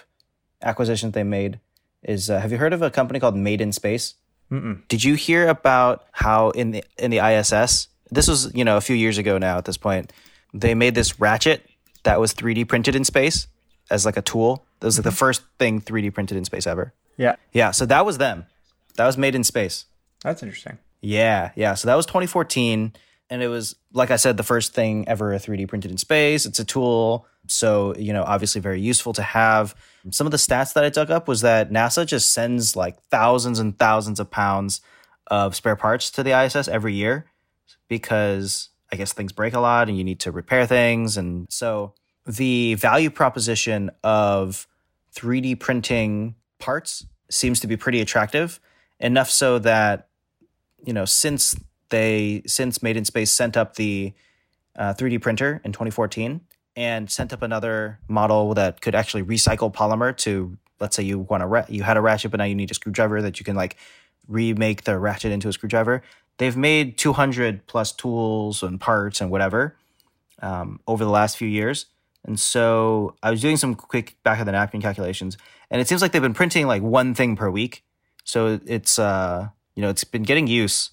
[0.62, 1.60] acquisitions they made
[2.04, 4.16] is uh, have you heard of a company called Made in Space?
[4.52, 4.88] Mm-mm.
[4.88, 7.88] Did you hear about how in the in the ISS?
[8.12, 9.58] This was you know a few years ago now.
[9.58, 10.12] At this point,
[10.54, 11.66] they made this ratchet
[12.04, 13.48] that was 3D printed in space
[13.90, 14.66] as like a tool.
[14.80, 15.18] That was like the mm-hmm.
[15.18, 16.94] first thing 3D printed in space ever.
[17.18, 18.46] Yeah, Yeah, so that was them.
[18.96, 19.86] That was made in space.
[20.24, 20.78] that's interesting.
[21.02, 21.74] Yeah, yeah.
[21.74, 22.94] So that was 2014.
[23.30, 26.46] And it was, like I said, the first thing ever 3D printed in space.
[26.46, 27.26] It's a tool.
[27.48, 29.74] So, you know, obviously very useful to have.
[30.10, 33.60] Some of the stats that I dug up was that NASA just sends like thousands
[33.60, 34.82] and thousands of pounds
[35.28, 37.26] of spare parts to the ISS every year
[37.88, 41.18] because I guess things break a lot and you need to repair things.
[41.18, 41.94] And so
[42.26, 44.68] the value proposition of
[45.16, 48.60] 3D printing parts seems to be pretty attractive,
[49.00, 50.08] enough so that
[50.86, 51.56] you know, since
[51.90, 54.14] they since Made in Space sent up the
[54.76, 56.42] uh, 3D printer in 2014
[56.76, 61.44] and sent up another model that could actually recycle polymer to, let's say you want
[61.44, 63.56] a ra- you had a ratchet, but now you need a screwdriver that you can
[63.56, 63.78] like
[64.28, 66.02] remake the ratchet into a screwdriver.
[66.42, 69.78] They've made 200 plus tools and parts and whatever
[70.42, 71.86] um, over the last few years.
[72.26, 75.38] And so I was doing some quick back of the napkin calculations,
[75.70, 77.84] and it seems like they've been printing like one thing per week.
[78.24, 80.90] So it's uh, you know it's been getting use.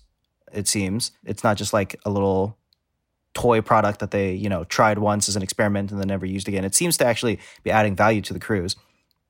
[0.53, 2.59] It seems it's not just like a little
[3.32, 6.46] toy product that they you know tried once as an experiment and then never used
[6.49, 6.66] again.
[6.66, 8.76] It seems to actually be adding value to the crews.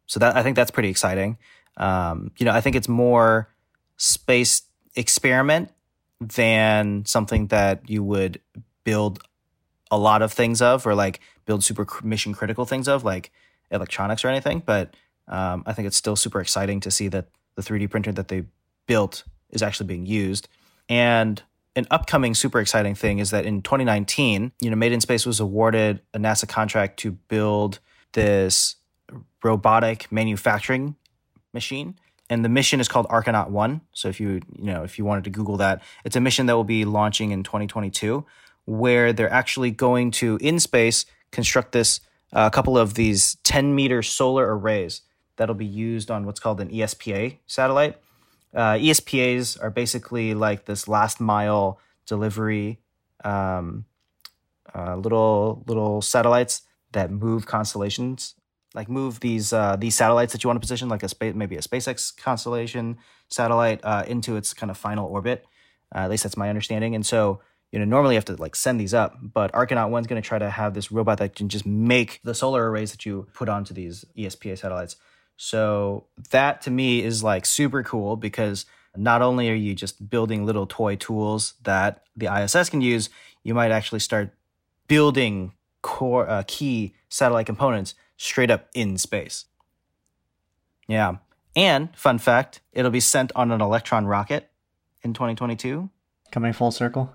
[0.07, 1.39] So that I think that's pretty exciting.
[1.77, 3.55] Um, you know, I think it's more
[3.97, 4.63] space
[4.97, 5.71] experiment
[6.21, 8.41] than something that you would
[8.85, 9.23] build
[9.91, 13.31] a lot of things of or like build super mission critical things of like
[13.71, 14.95] electronics or anything but
[15.29, 18.45] um, i think it's still super exciting to see that the 3d printer that they
[18.87, 20.49] built is actually being used.
[20.89, 21.43] And
[21.77, 25.39] an upcoming super exciting thing is that in 2019 you know made in space was
[25.39, 27.79] awarded a nasa contract to build
[28.13, 28.77] this
[29.45, 30.97] robotic manufacturing
[31.55, 31.95] machine
[32.31, 33.81] and the mission is called Archinaut One.
[33.93, 36.57] So if you you know if you wanted to Google that, it's a mission that
[36.57, 38.25] will be launching in 2022,
[38.65, 42.01] where they're actually going to in space construct this
[42.33, 45.01] a uh, couple of these 10 meter solar arrays
[45.37, 47.97] that'll be used on what's called an ESPA satellite.
[48.55, 52.81] Uh, ESPAs are basically like this last mile delivery
[53.25, 53.87] um,
[54.75, 56.63] uh, little little satellites
[56.93, 58.35] that move constellations
[58.75, 61.57] like move these uh, these satellites that you want to position, like a space, maybe
[61.57, 62.99] a SpaceX constellation
[63.29, 65.45] satellite, uh, into its kind of final orbit.
[65.95, 66.95] Uh, at least that's my understanding.
[66.95, 67.41] And so,
[67.73, 70.27] you know, normally you have to like send these up, but Archinaut One's going to
[70.27, 73.49] try to have this robot that can just make the solar arrays that you put
[73.49, 74.97] onto these ESPA satellites.
[75.37, 78.67] So that to me is like super cool because
[78.97, 83.09] not only are you just building little toy tools that the ISS can use,
[83.45, 84.35] you might actually start
[84.89, 89.47] building core uh, key satellite components straight up in space.
[90.87, 91.17] Yeah.
[91.57, 94.51] And fun fact, it'll be sent on an Electron rocket
[95.03, 95.89] in 2022.
[96.31, 97.15] Coming full circle.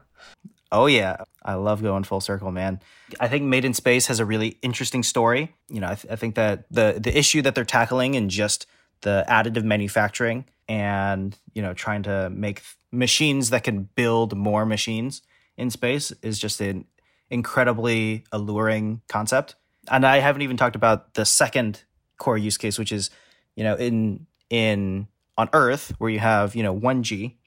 [0.72, 2.80] Oh yeah, I love going full circle, man.
[3.20, 5.54] I think Made in Space has a really interesting story.
[5.70, 8.66] You know, I, th- I think that the the issue that they're tackling in just
[9.02, 15.22] the additive manufacturing and you know trying to make machines that can build more machines
[15.58, 16.86] in space is just an
[17.30, 19.56] incredibly alluring concept
[19.90, 21.84] and I haven't even talked about the second
[22.18, 23.10] core use case, which is,
[23.56, 25.08] you know, in in
[25.38, 27.38] on Earth where you have you know one G.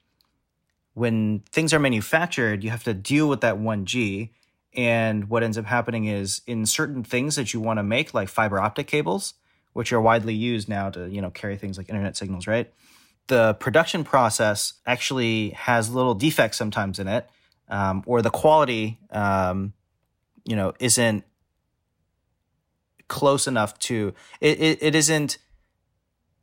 [0.93, 4.31] When things are manufactured, you have to deal with that one G,
[4.73, 8.29] and what ends up happening is in certain things that you want to make, like
[8.29, 9.35] fiber optic cables,
[9.73, 12.71] which are widely used now to you know carry things like internet signals, right?
[13.27, 17.29] The production process actually has little defects sometimes in it,
[17.67, 19.73] um, or the quality, um,
[20.45, 21.25] you know, isn't
[23.07, 25.37] close enough to it, it, it isn't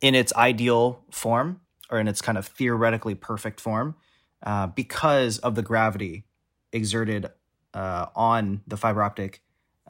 [0.01, 3.95] in its ideal form or in its kind of theoretically perfect form
[4.43, 6.25] uh, because of the gravity
[6.71, 7.29] exerted
[7.73, 9.41] uh, on the fiber optic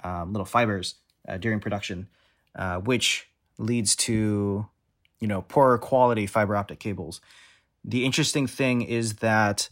[0.03, 0.95] um, little fibers
[1.27, 2.07] uh, during production,
[2.55, 4.67] uh, which leads to
[5.19, 7.21] you know poorer quality fiber optic cables.
[7.83, 9.69] The interesting thing is that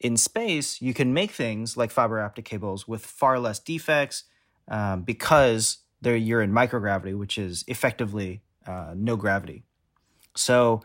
[0.00, 4.24] in space you can make things like fiber optic cables with far less defects
[4.68, 9.64] um, because there you're in microgravity, which is effectively uh, no gravity.
[10.34, 10.82] So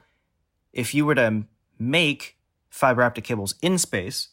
[0.73, 1.43] if you were to
[1.77, 2.37] make
[2.69, 4.29] fiber optic cables in space,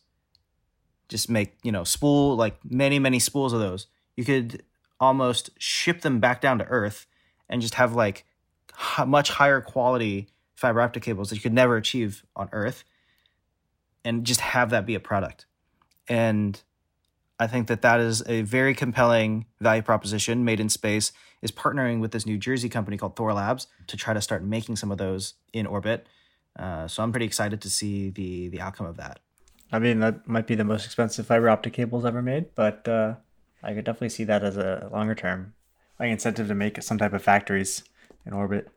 [1.08, 4.62] just make, you know, spool, like many, many spools of those, you could
[5.00, 7.06] almost ship them back down to Earth
[7.48, 8.24] and just have like
[9.06, 12.84] much higher quality fiber optic cables that you could never achieve on Earth
[14.04, 15.46] and just have that be a product.
[16.08, 16.60] And
[17.38, 20.44] I think that that is a very compelling value proposition.
[20.44, 24.20] Made in Space is partnering with this New Jersey company called Thorlabs to try to
[24.20, 26.06] start making some of those in orbit.
[26.58, 29.20] Uh, so I'm pretty excited to see the the outcome of that.
[29.70, 33.14] I mean, that might be the most expensive fiber optic cables ever made, but uh,
[33.62, 35.54] I could definitely see that as a longer term
[35.98, 37.84] like incentive to make some type of factories
[38.24, 38.68] in orbit.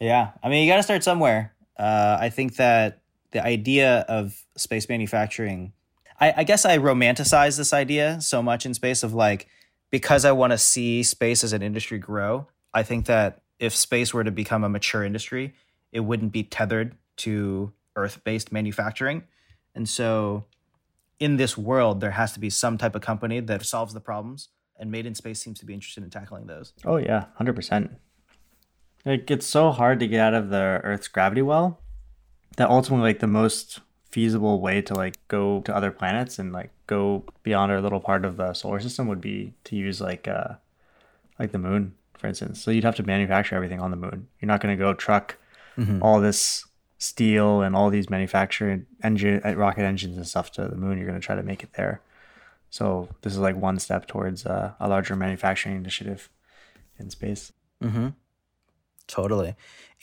[0.00, 1.54] Yeah, I mean, you got to start somewhere.
[1.78, 5.72] Uh, I think that the idea of space manufacturing
[6.20, 9.48] I, I guess I romanticize this idea so much in space of like
[9.90, 12.48] because I want to see space as an industry grow.
[12.74, 15.54] I think that if space were to become a mature industry,
[15.92, 19.24] it wouldn't be tethered to Earth-based manufacturing,
[19.74, 20.44] and so
[21.18, 24.48] in this world, there has to be some type of company that solves the problems.
[24.78, 26.74] And Made in Space seems to be interested in tackling those.
[26.84, 27.92] Oh yeah, hundred percent.
[29.06, 31.80] It gets so hard to get out of the Earth's gravity well
[32.56, 33.80] that ultimately, like the most
[34.10, 38.24] feasible way to like go to other planets and like go beyond our little part
[38.24, 40.54] of the solar system would be to use like uh
[41.38, 42.62] like the moon for instance.
[42.62, 44.28] So you'd have to manufacture everything on the moon.
[44.40, 45.36] You're not going to go truck
[45.76, 46.02] mm-hmm.
[46.02, 46.64] all this
[46.98, 50.98] steel and all these manufacturing engine uh, rocket engines and stuff to the moon.
[50.98, 52.00] You're going to try to make it there.
[52.70, 56.28] So this is like one step towards uh, a larger manufacturing initiative
[56.98, 57.52] in space.
[57.82, 58.08] Mm-hmm.
[59.08, 59.54] Totally.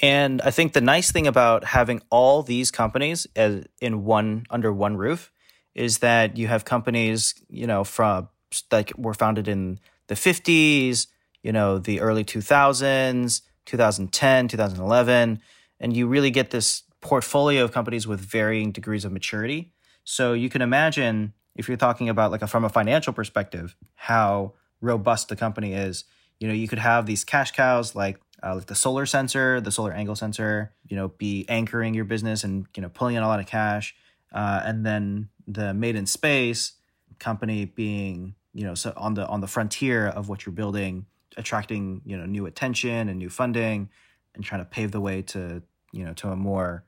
[0.02, 4.74] And I think the nice thing about having all these companies as in one under
[4.74, 5.32] one roof
[5.76, 8.30] is that you have companies, you know, from
[8.70, 11.08] that were founded in the 50s,
[11.42, 15.42] you know, the early 2000s, 2010, 2011,
[15.80, 19.74] and you really get this portfolio of companies with varying degrees of maturity.
[20.04, 24.54] So you can imagine if you're talking about like a, from a financial perspective, how
[24.82, 26.06] robust the company is.
[26.40, 29.72] You know, you could have these cash cows like uh, like the solar sensor, the
[29.72, 33.28] solar angle sensor, you know, be anchoring your business and you know pulling in a
[33.28, 33.96] lot of cash,
[34.34, 36.74] uh, and then the made in space
[37.20, 41.06] company being you know so on the on the frontier of what you're building,
[41.38, 43.90] attracting you know new attention and new funding,
[44.36, 46.84] and trying to pave the way to you know to a more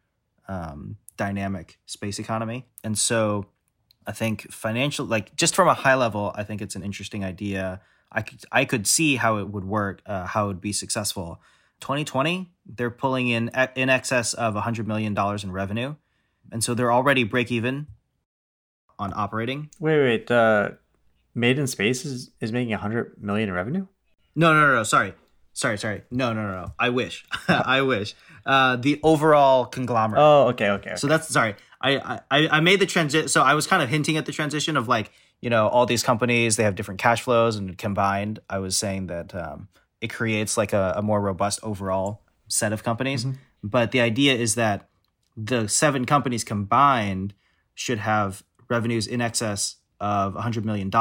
[0.47, 2.66] um, dynamic space economy.
[2.84, 3.47] And so
[4.08, 7.82] I think financial, like just from a high level, I think it's an interesting idea.
[8.12, 11.41] I could I could see how it would work, uh, how it would be successful.
[11.82, 15.95] 2020, they're pulling in in excess of 100 million dollars in revenue,
[16.51, 17.88] and so they're already break even
[18.97, 19.70] on operating.
[19.80, 20.32] Wait, wait.
[20.32, 20.72] Uh,
[21.34, 23.88] Made in Space is is making 100 million in revenue.
[24.36, 24.84] No, no, no, no.
[24.84, 25.14] Sorry,
[25.51, 26.03] sorry, sorry.
[26.10, 26.74] No, no, no, no.
[26.80, 27.26] I wish.
[27.47, 28.16] I wish.
[28.45, 30.22] Uh, the overall conglomerate.
[30.22, 30.91] Oh, okay, okay.
[30.91, 30.95] okay.
[30.95, 31.56] So that's sorry.
[31.82, 33.28] I, I I made the transition.
[33.28, 36.03] So I was kind of hinting at the transition of like you know all these
[36.03, 38.39] companies they have different cash flows and combined.
[38.49, 39.67] I was saying that um,
[40.01, 43.25] it creates like a, a, more robust overall set of companies.
[43.25, 43.38] Mm-hmm.
[43.63, 44.89] But the idea is that
[45.36, 47.33] the seven companies combined
[47.73, 50.91] should have revenues in excess of $100 million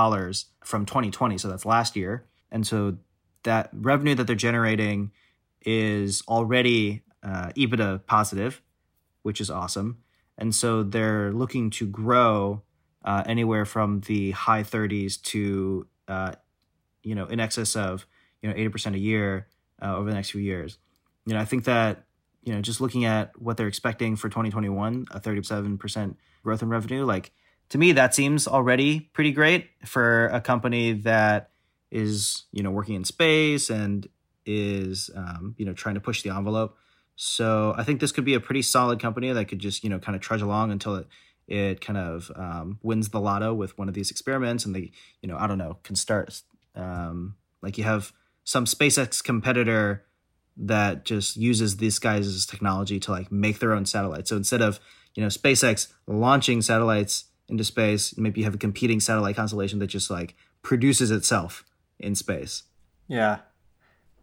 [0.65, 1.39] from 2020.
[1.39, 2.25] So that's last year.
[2.51, 2.97] And so
[3.43, 5.13] that revenue that they're generating
[5.63, 8.63] is already uh, EBITDA positive,
[9.23, 9.99] which is awesome.
[10.37, 12.63] And so they're looking to grow
[13.05, 16.33] uh, anywhere from the high 30s to, uh,
[17.03, 18.07] you know, in excess of,
[18.43, 19.47] you know, 80% a year
[19.83, 20.79] uh, over the next few years.
[21.27, 22.05] You know, I think that,
[22.43, 27.05] you know, just looking at what they're expecting for 2021, a 37% growth in revenue,
[27.05, 27.33] like
[27.71, 31.51] to me, that seems already pretty great for a company that
[31.91, 34.07] is, you know, working in space and
[34.45, 36.77] is, um, you know, trying to push the envelope.
[37.17, 39.99] So I think this could be a pretty solid company that could just you know
[39.99, 41.07] kind of trudge along until it
[41.47, 45.29] it kind of um, wins the lotto with one of these experiments, and they you
[45.29, 46.43] know I don't know can start
[46.75, 48.13] um, like you have
[48.45, 50.05] some SpaceX competitor
[50.57, 54.31] that just uses these guys' technology to like make their own satellites.
[54.31, 54.81] So instead of
[55.15, 59.89] you know SpaceX launching satellites into space, maybe you have a competing satellite constellation that
[59.89, 61.65] just like produces itself
[61.99, 62.65] in space.
[63.09, 63.41] Yeah,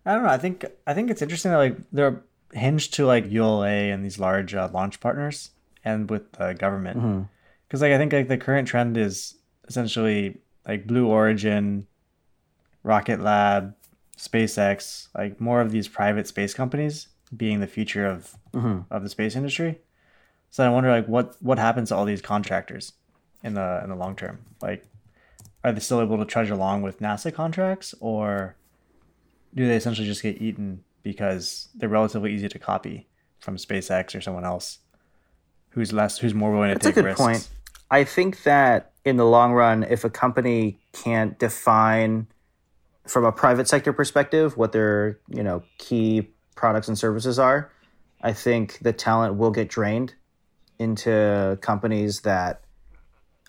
[0.05, 0.30] I don't know.
[0.30, 4.03] I think I think it's interesting that like there are hinged to like ULA and
[4.03, 5.51] these large uh, launch partners
[5.84, 7.28] and with the government.
[7.68, 7.92] Because mm-hmm.
[7.92, 9.36] like I think like the current trend is
[9.68, 11.88] essentially like Blue Origin,
[12.84, 13.76] Rocket Lab,
[14.18, 18.82] SpaceX, like more of these private space companies being the future of mm-hmm.
[18.94, 19.80] of the space industry.
[20.50, 22.94] So I wonder like what what happens to all these contractors
[23.44, 24.40] in the in the long term?
[24.62, 24.86] Like
[25.64, 28.56] are they still able to trudge along with NASA contracts or
[29.54, 33.08] do they essentially just get eaten because they're relatively easy to copy
[33.40, 34.80] from SpaceX or someone else
[35.72, 37.22] who's less who's more willing to That's take a good risks.
[37.22, 37.49] point.
[37.89, 42.28] I think that in the long run, if a company can't define
[43.07, 47.72] from a private sector perspective what their you know key products and services are,
[48.22, 50.13] I think the talent will get drained
[50.80, 52.61] into companies that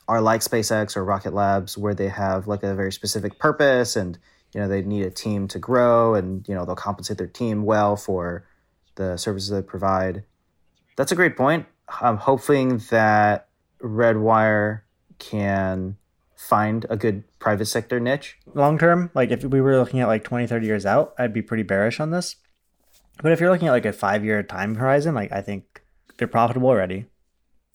[0.08, 4.18] are like SpaceX or Rocket Labs, where they have like a very specific purpose and
[4.54, 7.64] you know they need a team to grow and you know they'll compensate their team
[7.64, 8.46] well for
[8.96, 10.24] the services they provide
[10.96, 11.66] that's a great point
[12.00, 13.48] i'm hoping that
[13.82, 14.82] redwire
[15.18, 15.96] can
[16.36, 18.36] find a good private sector niche.
[18.54, 21.42] Long term like if we were looking at like 20 30 years out i'd be
[21.42, 22.36] pretty bearish on this.
[23.22, 25.82] But if you're looking at like a five year time horizon like i think
[26.16, 27.06] they're profitable already.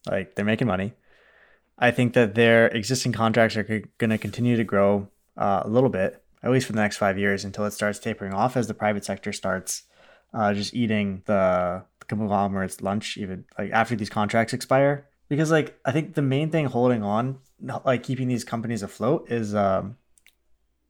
[0.10, 0.94] Like they're making money.
[1.78, 5.90] I think that their existing contracts are going to continue to grow uh, a little
[5.90, 8.74] bit at least for the next five years until it starts tapering off as the
[8.74, 9.84] private sector starts
[10.34, 15.08] uh, just eating the conglomerate's lunch even like after these contracts expire.
[15.30, 17.40] Because like i think the main thing holding on
[17.86, 19.98] like keeping these companies afloat is um,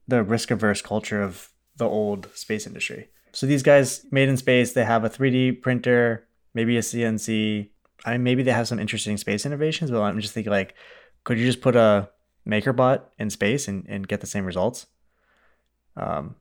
[0.07, 3.09] the risk averse culture of the old space industry.
[3.32, 7.70] So these guys made in space they have a 3d printer maybe a cnc
[8.05, 10.74] i mean maybe they have some interesting space innovations but i'm just thinking like
[11.24, 12.09] could you just put a
[12.47, 14.88] makerbot in space and, and get the same results?
[15.97, 16.36] Um,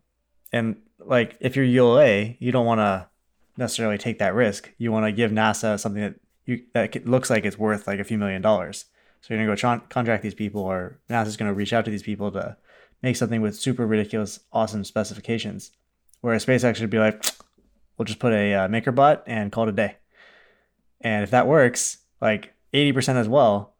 [0.53, 3.09] and like if you're ULA, you don't want to
[3.57, 4.72] necessarily take that risk.
[4.78, 8.04] You want to give NASA something that you that looks like it's worth like a
[8.04, 8.86] few million dollars.
[9.20, 12.02] So you're gonna go tra- contract these people, or NASA's gonna reach out to these
[12.02, 12.57] people to
[13.02, 15.72] make something with super ridiculous, awesome specifications.
[16.20, 17.24] Whereas SpaceX should be like,
[17.96, 19.96] we'll just put a uh, MakerBot and call it a day.
[21.00, 23.74] And if that works, like 80% as well,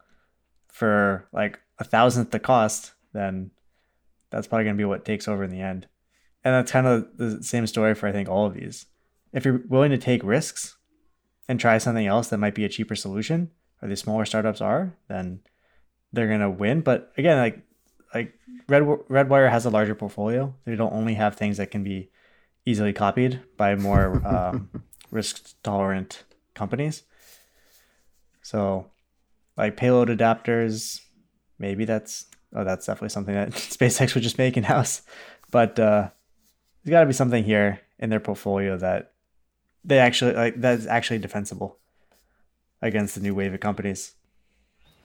[0.67, 3.51] for like a thousandth the cost, then
[4.29, 5.87] that's probably to be what takes over in the end.
[6.43, 8.85] And that's kind of the same story for I think all of these.
[9.37, 10.77] If you're willing to take risks
[11.47, 14.97] and try something else that might be a cheaper solution, or the smaller startups are,
[15.07, 15.41] then
[16.11, 16.81] they're going to win.
[16.81, 17.59] But again, like
[18.15, 18.33] like
[18.67, 20.55] Red Redwire has a larger portfolio.
[20.65, 22.09] They don't only have things that can be
[22.65, 24.71] easily copied by more um,
[25.11, 26.23] risk tolerant
[26.55, 27.03] companies.
[28.41, 28.87] So,
[29.55, 31.01] like payload adapters,
[31.59, 32.25] maybe that's
[32.55, 35.03] oh, that's definitely something that SpaceX would just make in house.
[35.51, 36.09] But uh,
[36.83, 39.13] there's got to be something here in their portfolio that
[39.87, 41.77] they actually like that's actually defensible
[42.81, 44.13] against the new wave of companies.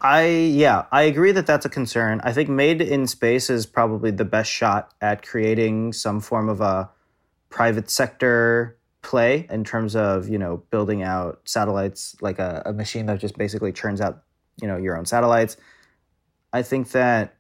[0.01, 2.21] I yeah, I agree that that's a concern.
[2.25, 6.61] I think Made in Space is probably the best shot at creating some form of
[6.61, 6.91] a
[7.49, 13.07] private sector play in terms of you know building out satellites like a, a machine
[13.07, 14.25] that just basically churns out
[14.61, 15.57] you know your own satellites.
[16.53, 17.37] I think that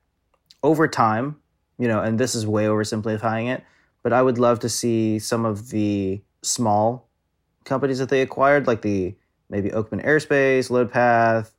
[0.62, 1.36] over time,
[1.78, 3.64] you know, and this is way oversimplifying it,
[4.04, 7.08] but I would love to see some of the small
[7.64, 9.14] companies that they acquired, like the
[9.50, 11.50] maybe Oakman Airspace, LoadPath,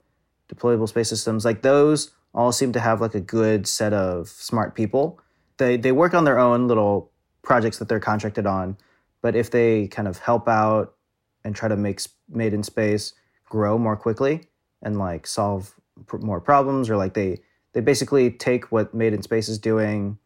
[0.53, 4.75] deployable space systems, like those all seem to have like a good set of smart
[4.75, 5.19] people.
[5.57, 8.77] They they work on their own little projects that they're contracted on,
[9.21, 10.95] but if they kind of help out
[11.43, 13.13] and try to make made in space
[13.45, 14.41] grow more quickly
[14.81, 15.75] and like solve
[16.07, 17.39] pr- more problems or like they
[17.73, 20.17] they basically take what made in space is doing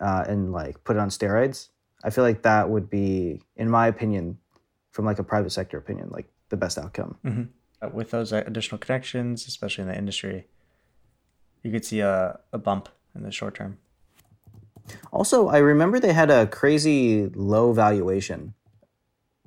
[0.00, 1.68] uh, and like put it on steroids
[2.04, 4.38] i feel like that would be in my opinion
[4.92, 7.16] from like a private sector opinion like the best outcome.
[7.24, 7.42] Mm-hmm.
[7.82, 10.46] Uh, with those additional connections especially in the industry
[11.62, 13.78] you could see a, a bump in the short term.
[15.12, 18.54] Also i remember they had a crazy low valuation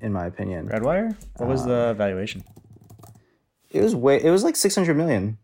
[0.02, 0.68] in my opinion.
[0.68, 1.16] Redwire?
[1.38, 2.44] What was the valuation?
[3.76, 5.38] it was way it was like 600 million.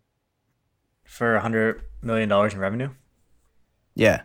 [1.04, 2.90] For 100 million dollars in revenue?
[3.94, 4.22] Yeah.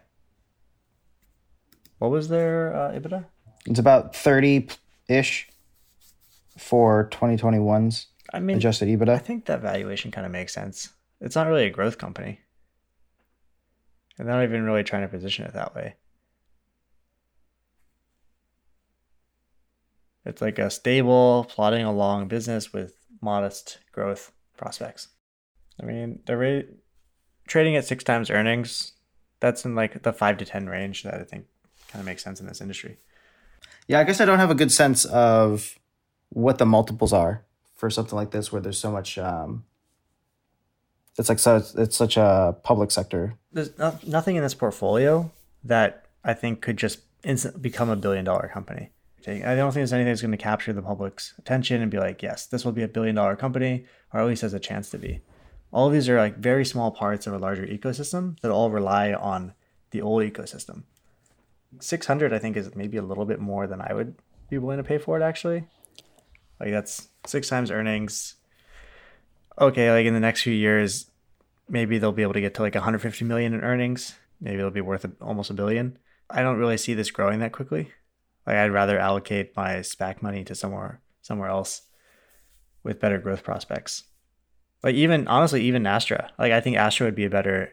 [1.99, 3.25] What was their uh, ebitda?
[3.67, 4.69] It's about 30
[5.09, 5.49] ish
[6.57, 9.09] for 2021's I mean, adjusted EBITDA.
[9.09, 10.91] I think that valuation kind of makes sense.
[11.21, 12.41] It's not really a growth company.
[14.19, 15.97] And they're not even really trying to position it that way.
[20.25, 25.09] It's like a stable, plodding along business with modest growth prospects.
[25.81, 26.65] I mean, they're
[27.47, 28.93] trading at six times earnings.
[29.41, 31.47] That's in like the five to 10 range that I think
[31.89, 32.99] kind of makes sense in this industry.
[33.87, 35.79] Yeah, I guess I don't have a good sense of
[36.37, 37.43] what the multiples are
[37.75, 39.65] for something like this where there's so much um
[41.17, 43.39] it's like so it's such a public sector.
[43.53, 45.31] There's no, nothing in this portfolio
[45.65, 48.91] that i think could just instant become a billion dollar company.
[49.27, 52.23] I don't think there's anything that's going to capture the public's attention and be like
[52.23, 54.99] yes this will be a billion dollar company or at least has a chance to
[54.99, 55.21] be.
[55.73, 59.15] All of these are like very small parts of a larger ecosystem that all rely
[59.15, 59.55] on
[59.91, 60.83] the old ecosystem.
[61.81, 64.15] 600 i think is maybe a little bit more than i would
[64.51, 65.65] be willing to pay for it actually
[66.61, 68.35] like that's six times earnings.
[69.59, 71.07] Okay, like in the next few years,
[71.69, 74.15] maybe they'll be able to get to like 150 million in earnings.
[74.41, 75.99] Maybe it'll be worth almost a billion.
[76.29, 77.93] I don't really see this growing that quickly.
[78.47, 81.83] Like I'd rather allocate my SPAC money to somewhere somewhere else
[82.83, 84.05] with better growth prospects.
[84.83, 86.31] Like even honestly, even Astra.
[86.39, 87.73] Like I think Astra would be a better.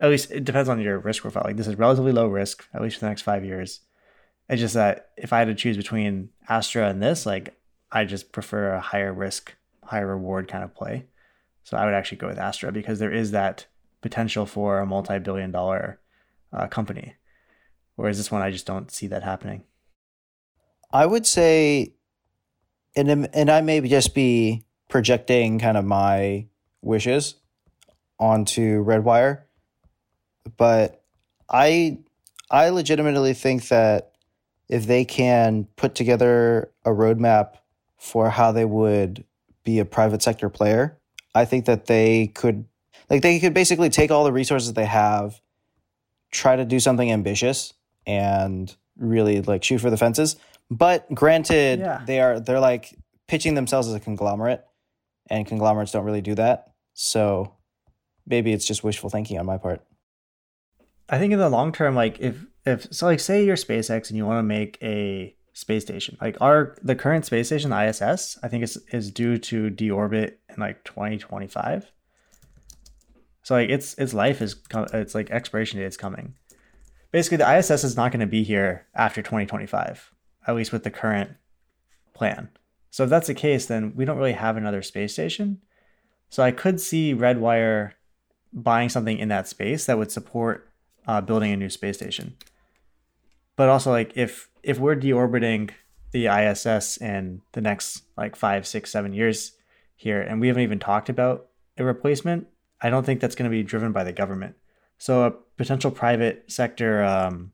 [0.00, 1.42] At least it depends on your risk profile.
[1.44, 3.80] Like this is relatively low risk, at least for the next five years.
[4.48, 7.56] It's just that if I had to choose between Astra and this, like
[7.94, 11.06] I just prefer a higher risk, higher reward kind of play.
[11.62, 13.66] So I would actually go with Astra because there is that
[14.02, 16.00] potential for a multi-billion dollar
[16.52, 17.14] uh, company.
[17.94, 19.62] Whereas this one, I just don't see that happening.
[20.92, 21.94] I would say,
[22.96, 26.48] and and I may just be projecting kind of my
[26.82, 27.36] wishes
[28.18, 29.42] onto Redwire,
[30.56, 31.02] but
[31.48, 31.98] I
[32.50, 34.12] I legitimately think that
[34.68, 37.54] if they can put together a roadmap
[37.98, 39.24] for how they would
[39.64, 40.98] be a private sector player.
[41.34, 42.66] I think that they could
[43.10, 45.40] like they could basically take all the resources they have,
[46.30, 47.74] try to do something ambitious
[48.06, 50.36] and really like shoot for the fences.
[50.70, 52.02] But granted, yeah.
[52.06, 52.94] they are they're like
[53.26, 54.64] pitching themselves as a conglomerate
[55.28, 56.72] and conglomerates don't really do that.
[56.94, 57.54] So
[58.26, 59.82] maybe it's just wishful thinking on my part.
[61.08, 64.16] I think in the long term, like if if so like say you're SpaceX and
[64.16, 66.18] you want to make a space station.
[66.20, 70.34] Like our the current space station, the ISS, I think is is due to deorbit
[70.50, 71.90] in like 2025.
[73.42, 74.56] So like its its life is
[74.92, 76.34] it's like expiration date is coming.
[77.12, 80.12] Basically, the ISS is not going to be here after 2025,
[80.48, 81.30] at least with the current
[82.12, 82.48] plan.
[82.90, 85.60] So if that's the case, then we don't really have another space station.
[86.28, 87.92] So I could see Redwire
[88.52, 90.68] buying something in that space that would support
[91.06, 92.36] uh, building a new space station.
[93.56, 95.70] But also, like if if we're deorbiting
[96.12, 99.52] the ISS in the next like five, six, seven years
[99.96, 101.46] here, and we haven't even talked about
[101.76, 102.46] a replacement,
[102.80, 104.56] I don't think that's going to be driven by the government.
[104.98, 107.52] So a potential private sector um,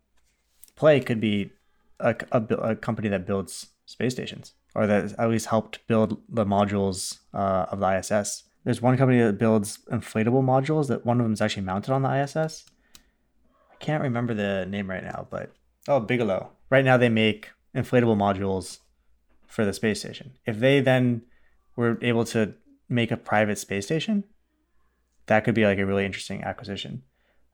[0.77, 1.51] play could be
[1.99, 6.45] a, a, a, company that builds space stations or that at least helped build the
[6.45, 8.45] modules uh, of the ISS.
[8.65, 12.03] There's one company that builds inflatable modules that one of them is actually mounted on
[12.03, 12.67] the ISS.
[13.71, 15.53] I can't remember the name right now, but
[15.91, 18.79] oh, Bigelow right now they make inflatable modules
[19.47, 20.33] for the space station.
[20.47, 21.23] If they then
[21.77, 22.55] were able to
[22.89, 24.25] make a private space station,
[25.27, 27.03] that could be like a really interesting acquisition.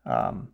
[0.05, 0.49] Um,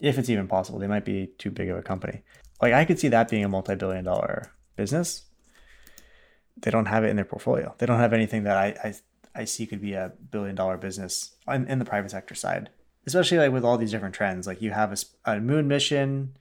[0.00, 2.22] if it's even possible, they might be too big of a company.
[2.60, 5.22] Like I could see that being a multi-billion dollar business.
[6.58, 7.74] They don't have it in their portfolio.
[7.78, 8.94] They don't have anything that I I,
[9.42, 12.70] I see could be a billion dollar business in, in the private sector side,
[13.06, 14.46] especially like with all these different trends.
[14.46, 16.36] Like you have a, a moon mission,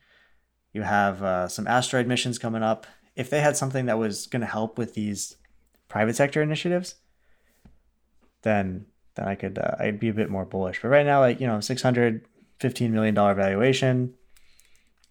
[0.76, 2.86] you have uh, some asteroid missions coming up.
[3.16, 5.38] If they had something that was going to help with these
[5.88, 6.96] private sector initiatives,
[8.42, 10.82] then then I could uh, I'd be a bit more bullish.
[10.82, 12.26] But right now, like you know, six hundred
[12.60, 14.16] fifteen million dollar valuation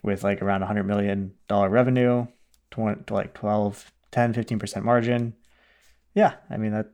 [0.02, 2.26] with like around a hundred million dollar revenue,
[2.70, 5.34] 20, to like 12, 10, 15 percent margin.
[6.14, 6.90] Yeah, I mean that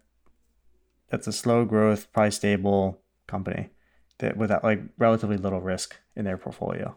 [1.09, 3.71] that's a slow growth, probably stable company
[4.19, 6.95] that without like relatively little risk in their portfolio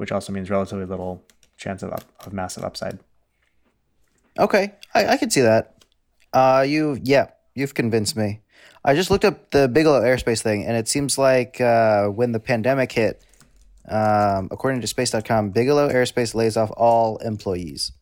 [0.00, 1.22] which also means relatively little
[1.58, 2.98] chance of, up, of massive upside.
[4.38, 5.84] Okay, I, I can see that.
[6.32, 8.40] Uh, you, yeah, you've convinced me.
[8.82, 12.40] I just looked up the Bigelow Aerospace thing, and it seems like uh, when the
[12.40, 13.22] pandemic hit,
[13.86, 17.92] um, according to Space.com, Bigelow Aerospace lays off all employees.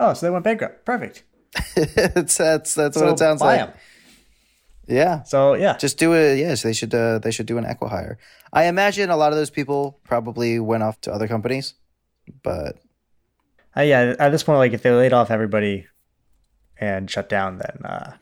[0.00, 0.86] Oh, so they went bankrupt.
[0.86, 1.24] Perfect.
[1.76, 3.60] that's that's, that's so what it sounds like.
[3.60, 3.72] Them.
[4.86, 5.22] Yeah.
[5.24, 6.38] So yeah, just do it.
[6.38, 6.94] Yes, they should.
[6.94, 8.18] Uh, they should do an acqui-hire.
[8.54, 11.74] I imagine a lot of those people probably went off to other companies,
[12.42, 12.78] but
[13.76, 15.86] uh, yeah, at this point, like if they laid off everybody
[16.78, 18.12] and shut down, then uh,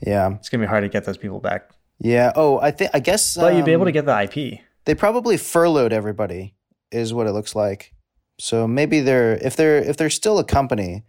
[0.00, 1.70] yeah, it's gonna be hard to get those people back.
[1.98, 2.32] Yeah.
[2.36, 3.36] Oh, I think I guess.
[3.36, 4.60] But um, you'd be able to um, get the IP.
[4.84, 6.54] They probably furloughed everybody,
[6.90, 7.94] is what it looks like.
[8.38, 11.04] So maybe they're if they're if they're still a company,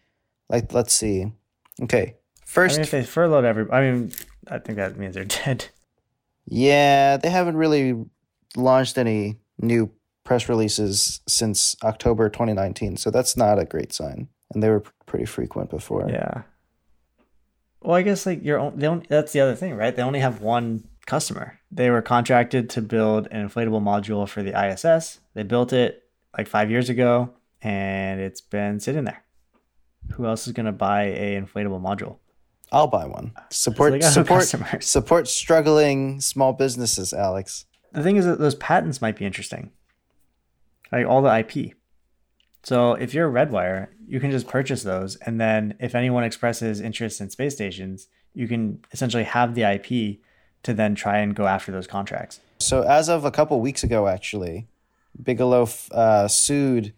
[0.50, 1.34] like let's see.
[1.82, 4.14] Okay, first I mean, if they furloughed every, I mean,
[4.48, 5.66] I think that means they're dead.
[6.46, 8.06] Yeah, they haven't really
[8.56, 9.92] launched any new
[10.24, 14.28] press releases since October 2019, so that's not a great sign.
[14.54, 16.08] And they were pretty frequent before.
[16.10, 16.44] Yeah.
[17.82, 19.96] Well, I guess like you're they only, that's the other thing, right?
[19.96, 21.60] They only have one customer.
[21.72, 25.20] They were contracted to build an inflatable module for the ISS.
[25.36, 26.04] They built it
[26.36, 29.24] like 5 years ago and it's been sitting there.
[30.14, 32.18] Who else is going to buy a inflatable module?
[32.72, 33.34] I'll buy one.
[33.52, 37.66] Support support support struggling small businesses, Alex.
[37.96, 39.72] The thing is that those patents might be interesting.
[40.92, 41.74] Like all the IP.
[42.64, 46.82] So if you're a Redwire, you can just purchase those and then if anyone expresses
[46.82, 50.20] interest in space stations, you can essentially have the IP
[50.64, 52.42] to then try and go after those contracts.
[52.60, 54.68] So as of a couple weeks ago actually,
[55.22, 56.94] Bigelow uh, sued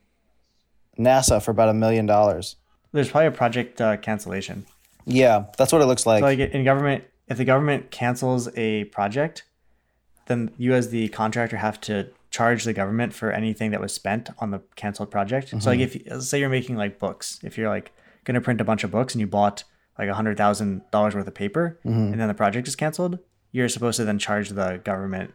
[0.98, 2.56] NASA for about a million dollars.
[2.91, 4.66] There's probably a project uh, cancellation.
[5.06, 6.22] Yeah, that's what it looks like.
[6.22, 9.43] So like in government, if the government cancels a project,
[10.28, 14.30] then you as the contractor have to charge the government for anything that was spent
[14.40, 15.48] on the canceled project.
[15.48, 15.60] Mm-hmm.
[15.60, 16.14] So like mm-hmm.
[16.14, 17.92] if say you're making like books, if you're like
[18.26, 19.64] going to print a bunch of books and you bought
[19.98, 22.12] like a hundred thousand dollars worth of paper, mm-hmm.
[22.12, 23.20] and then the project is canceled,
[23.52, 25.34] you're supposed to then charge the government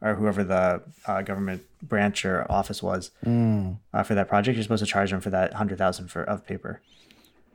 [0.00, 3.76] or whoever the uh, government branch or office was mm.
[3.92, 4.56] uh, for that project.
[4.56, 6.82] You're supposed to charge them for that hundred thousand for of paper.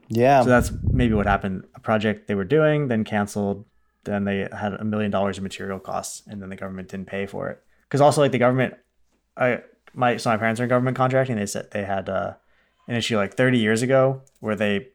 [0.08, 0.42] Yeah.
[0.42, 1.64] So that's maybe what happened.
[1.76, 3.64] A project they were doing, then canceled.
[4.04, 7.26] Then they had a million dollars in material costs, and then the government didn't pay
[7.26, 7.62] for it.
[7.84, 8.74] Because also, like the government,
[9.36, 9.62] I
[9.94, 11.36] my so my parents are in government contracting.
[11.36, 12.34] They said they had uh,
[12.88, 14.88] an issue like 30 years ago where they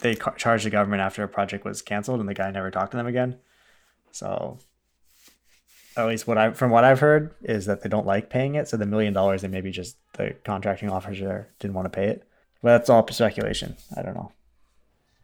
[0.00, 2.92] they ca- charged the government after a project was canceled, and the guy never talked
[2.92, 3.38] to them again.
[4.10, 4.58] So
[5.96, 8.68] at least what I from what I've heard is that they don't like paying it.
[8.68, 12.26] So the million dollars, they maybe just the contracting officer didn't want to pay it.
[12.62, 13.76] But that's all speculation.
[13.96, 14.32] I don't know.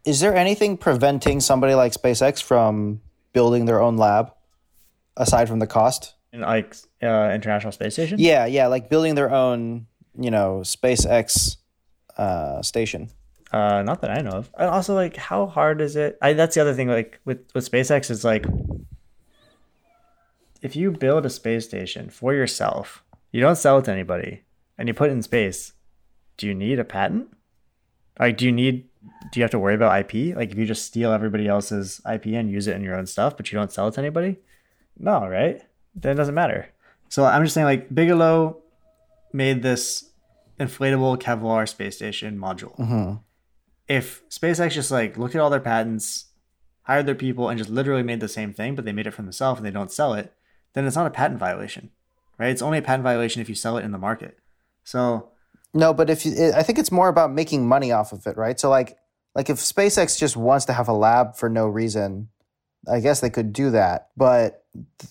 [0.05, 3.00] Is there anything preventing somebody like SpaceX from
[3.32, 4.32] building their own lab
[5.16, 6.14] aside from the cost?
[6.32, 8.18] In like uh, International Space Station?
[8.18, 9.86] Yeah, yeah, like building their own,
[10.18, 11.57] you know, SpaceX
[12.16, 13.11] uh, station.
[13.53, 14.50] Uh, not that I know of.
[14.59, 16.18] And also, like, how hard is it?
[16.22, 16.88] I, that's the other thing.
[16.88, 18.46] Like with with SpaceX, is like
[20.62, 24.42] if you build a space station for yourself, you don't sell it to anybody,
[24.78, 25.74] and you put it in space
[26.36, 27.28] do you need a patent?
[28.18, 28.88] Like, do you need,
[29.30, 30.36] do you have to worry about IP?
[30.36, 33.36] Like, if you just steal everybody else's IP and use it in your own stuff,
[33.36, 34.38] but you don't sell it to anybody?
[34.98, 35.62] No, right?
[35.94, 36.68] Then it doesn't matter.
[37.09, 38.62] So I'm just saying, like, Bigelow
[39.32, 40.11] made this
[40.61, 42.76] inflatable Kevlar space station module.
[42.78, 43.14] Mm-hmm.
[43.88, 46.26] If SpaceX just like looked at all their patents,
[46.82, 49.22] hired their people, and just literally made the same thing, but they made it for
[49.22, 50.32] themselves and they don't sell it,
[50.74, 51.90] then it's not a patent violation,
[52.38, 52.50] right?
[52.50, 54.38] It's only a patent violation if you sell it in the market.
[54.84, 55.30] So
[55.74, 58.58] no, but if you, I think it's more about making money off of it, right?
[58.58, 58.96] So like,
[59.34, 62.28] like if SpaceX just wants to have a lab for no reason,
[62.90, 64.08] I guess they could do that.
[64.16, 64.64] But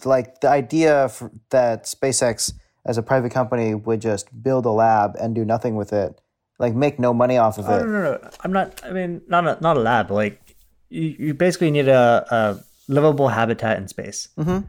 [0.06, 1.10] like the idea
[1.50, 2.54] that SpaceX
[2.86, 6.20] as a private company would just build a lab and do nothing with it,
[6.60, 7.86] like make no money off of Oh, it.
[7.86, 8.30] no, no, no.
[8.44, 8.84] I'm not.
[8.86, 10.12] I mean, not a not a lab.
[10.12, 10.40] Like
[10.90, 14.60] you, you basically need a, a livable habitat in space, mm-hmm.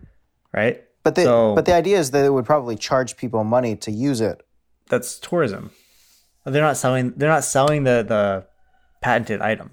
[0.54, 0.82] right?
[1.02, 3.90] But the So- but the idea is that it would probably charge people money to
[3.90, 4.42] use it.
[4.88, 5.70] That's tourism.
[6.44, 7.12] They're not selling.
[7.16, 8.46] They're not selling the the
[9.00, 9.70] patented item,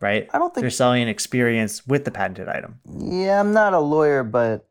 [0.00, 0.28] right?
[0.32, 2.80] I don't think- they're selling an experience with the patented item.
[2.88, 4.68] Yeah, I'm not a lawyer, but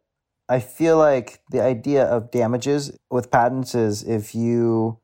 [0.50, 5.00] I feel like the idea of damages with patents is if you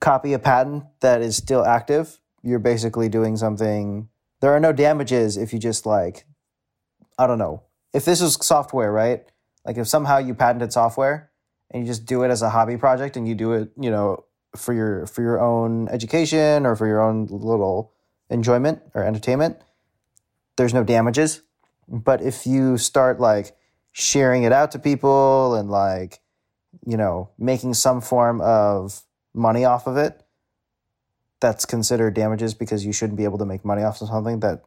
[0.00, 4.08] copy a patent that is still active, you're basically doing something.
[4.40, 6.24] There are no damages if you just like,
[7.18, 7.62] I don't know.
[7.92, 9.24] If this is software, right?
[9.64, 11.30] Like if somehow you patented software
[11.70, 14.24] and you just do it as a hobby project and you do it, you know,
[14.56, 17.92] for your for your own education or for your own little
[18.30, 19.58] enjoyment or entertainment,
[20.56, 21.42] there's no damages.
[21.88, 23.56] But if you start like
[23.92, 26.20] sharing it out to people and like,
[26.86, 29.02] you know, making some form of
[29.34, 30.22] money off of it,
[31.40, 34.62] that's considered damages because you shouldn't be able to make money off of something that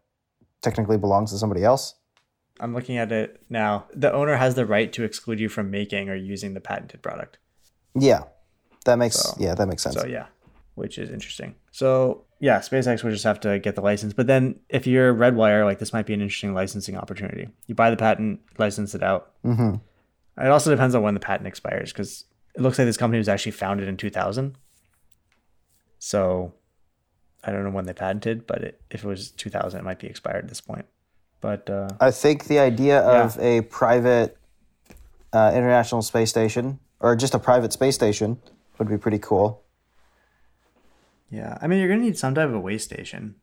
[0.61, 1.95] technically belongs to somebody else.
[2.59, 3.85] I'm looking at it now.
[3.93, 7.37] The owner has the right to exclude you from making or using the patented product.
[7.97, 8.23] Yeah.
[8.85, 9.95] That makes So- yeah, that makes sense.
[9.95, 10.27] So yeah,
[10.75, 11.55] which is interesting.
[11.71, 14.13] So yeah, SpaceX would just have to get the license.
[14.13, 17.49] But then if you're Redwire, like this might be an interesting licensing opportunity.
[17.67, 19.31] You buy the patent, license it out.
[19.43, 19.81] Mhm.
[20.37, 22.25] It also depends on when the patent expires because
[22.55, 24.55] it looks like this company was actually founded in 2000.
[25.99, 26.53] So
[27.43, 30.07] I don't know when they patented, but it, if it was 2000, it might be
[30.07, 30.85] expired at this point.
[31.41, 34.37] But uh, I think the idea of a private
[35.33, 38.39] uh, international space station or just a private space station
[38.79, 39.63] would be pretty cool.
[41.29, 43.35] Yeah, I mean, you're gonna need some type of a way station.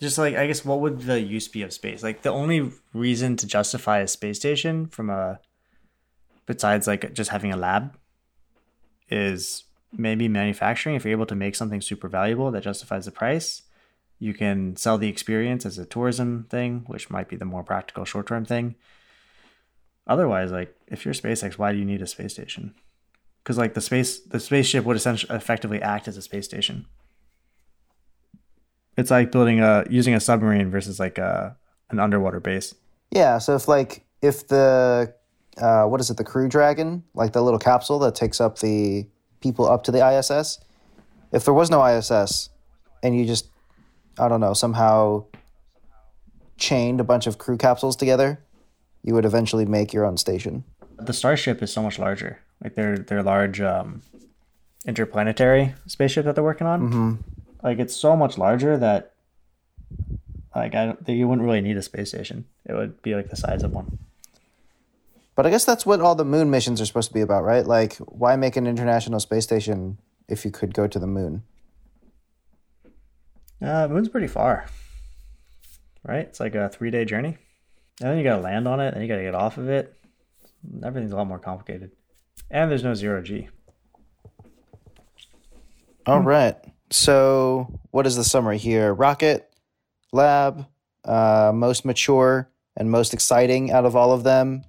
[0.00, 2.02] Just like I guess, what would the use be of space?
[2.02, 5.40] Like the only reason to justify a space station from a,
[6.46, 7.96] besides like just having a lab,
[9.08, 10.96] is maybe manufacturing.
[10.96, 13.62] If you're able to make something super valuable that justifies the price,
[14.18, 18.04] you can sell the experience as a tourism thing, which might be the more practical
[18.04, 18.74] short term thing.
[20.06, 22.74] Otherwise, like if you're SpaceX, why do you need a space station?
[23.44, 26.86] Because like the space, the spaceship would essentially effectively act as a space station.
[28.96, 31.56] It's like building a using a submarine versus like a
[31.90, 32.74] an underwater base.
[33.10, 35.14] Yeah, so if like if the
[35.58, 39.06] uh, what is it, the Crew Dragon, like the little capsule that takes up the
[39.40, 40.58] people up to the ISS,
[41.32, 42.48] if there was no ISS
[43.02, 43.50] and you just
[44.18, 45.26] I don't know somehow
[46.56, 48.42] chained a bunch of crew capsules together,
[49.02, 50.64] you would eventually make your own station.
[50.98, 52.38] The Starship is so much larger.
[52.64, 54.00] Like they're they're large um,
[54.86, 57.22] interplanetary spaceship that they're working on.
[57.62, 59.12] Like it's so much larger that
[60.54, 62.46] like I don't, you wouldn't really need a space station.
[62.64, 63.98] It would be like the size of one.
[65.36, 67.66] But I guess that's what all the moon missions are supposed to be about, right?
[67.66, 69.98] Like, why make an international space station
[70.28, 71.42] if you could go to the moon?
[73.60, 74.66] Uh, moon's pretty far,
[76.04, 76.26] right?
[76.26, 77.36] It's like a three day journey,
[78.00, 79.94] and then you gotta land on it, and you gotta get off of it.
[80.84, 81.90] Everything's a lot more complicated,
[82.50, 83.48] and there's no zero g.
[86.06, 86.56] All right.
[86.90, 88.92] So, what is the summary here?
[88.92, 89.50] Rocket,
[90.12, 90.66] Lab,
[91.04, 94.64] uh, most mature and most exciting out of all of them.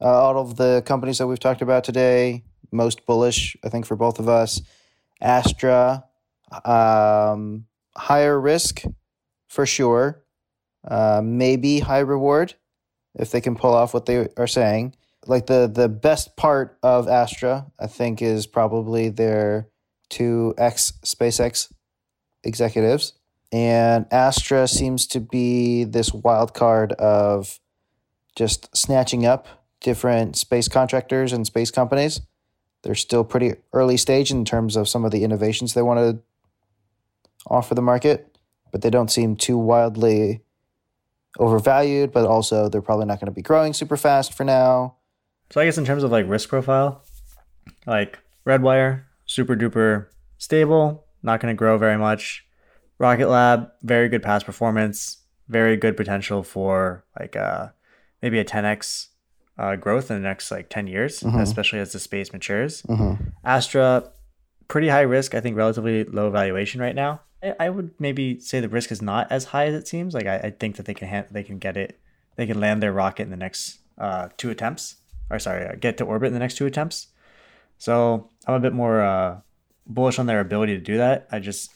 [0.00, 2.42] Uh, all of the companies that we've talked about today,
[2.72, 4.60] most bullish, I think, for both of us.
[5.20, 6.04] Astra,
[6.64, 8.82] um, higher risk
[9.48, 10.24] for sure.
[10.86, 12.54] Uh, maybe high reward
[13.14, 14.94] if they can pull off what they are saying.
[15.26, 19.68] Like the the best part of Astra, I think, is probably their
[20.10, 21.72] two ex SpaceX
[22.42, 23.14] executives.
[23.52, 27.60] And Astra seems to be this wild card of
[28.36, 29.46] just snatching up
[29.80, 32.20] different space contractors and space companies.
[32.82, 36.22] They're still pretty early stage in terms of some of the innovations they want to
[37.46, 38.38] offer the market,
[38.72, 40.42] but they don't seem too wildly
[41.38, 44.96] overvalued, but also they're probably not going to be growing super fast for now.
[45.54, 47.04] So I guess in terms of like risk profile,
[47.86, 52.44] like Redwire, super duper stable, not going to grow very much.
[52.98, 57.68] Rocket Lab, very good past performance, very good potential for like uh
[58.20, 59.10] maybe a 10x
[59.56, 62.82] uh, growth in the next like 10 years, especially as the space matures.
[63.44, 64.10] Astra,
[64.66, 67.20] pretty high risk, I think relatively low valuation right now.
[67.44, 70.14] I, I would maybe say the risk is not as high as it seems.
[70.14, 72.00] Like I, I think that they can ha- they can get it,
[72.34, 74.96] they can land their rocket in the next uh, two attempts,
[75.30, 77.08] or sorry, uh, get to orbit in the next two attempts.
[77.78, 79.40] So I'm a bit more uh,
[79.86, 81.28] bullish on their ability to do that.
[81.30, 81.72] I just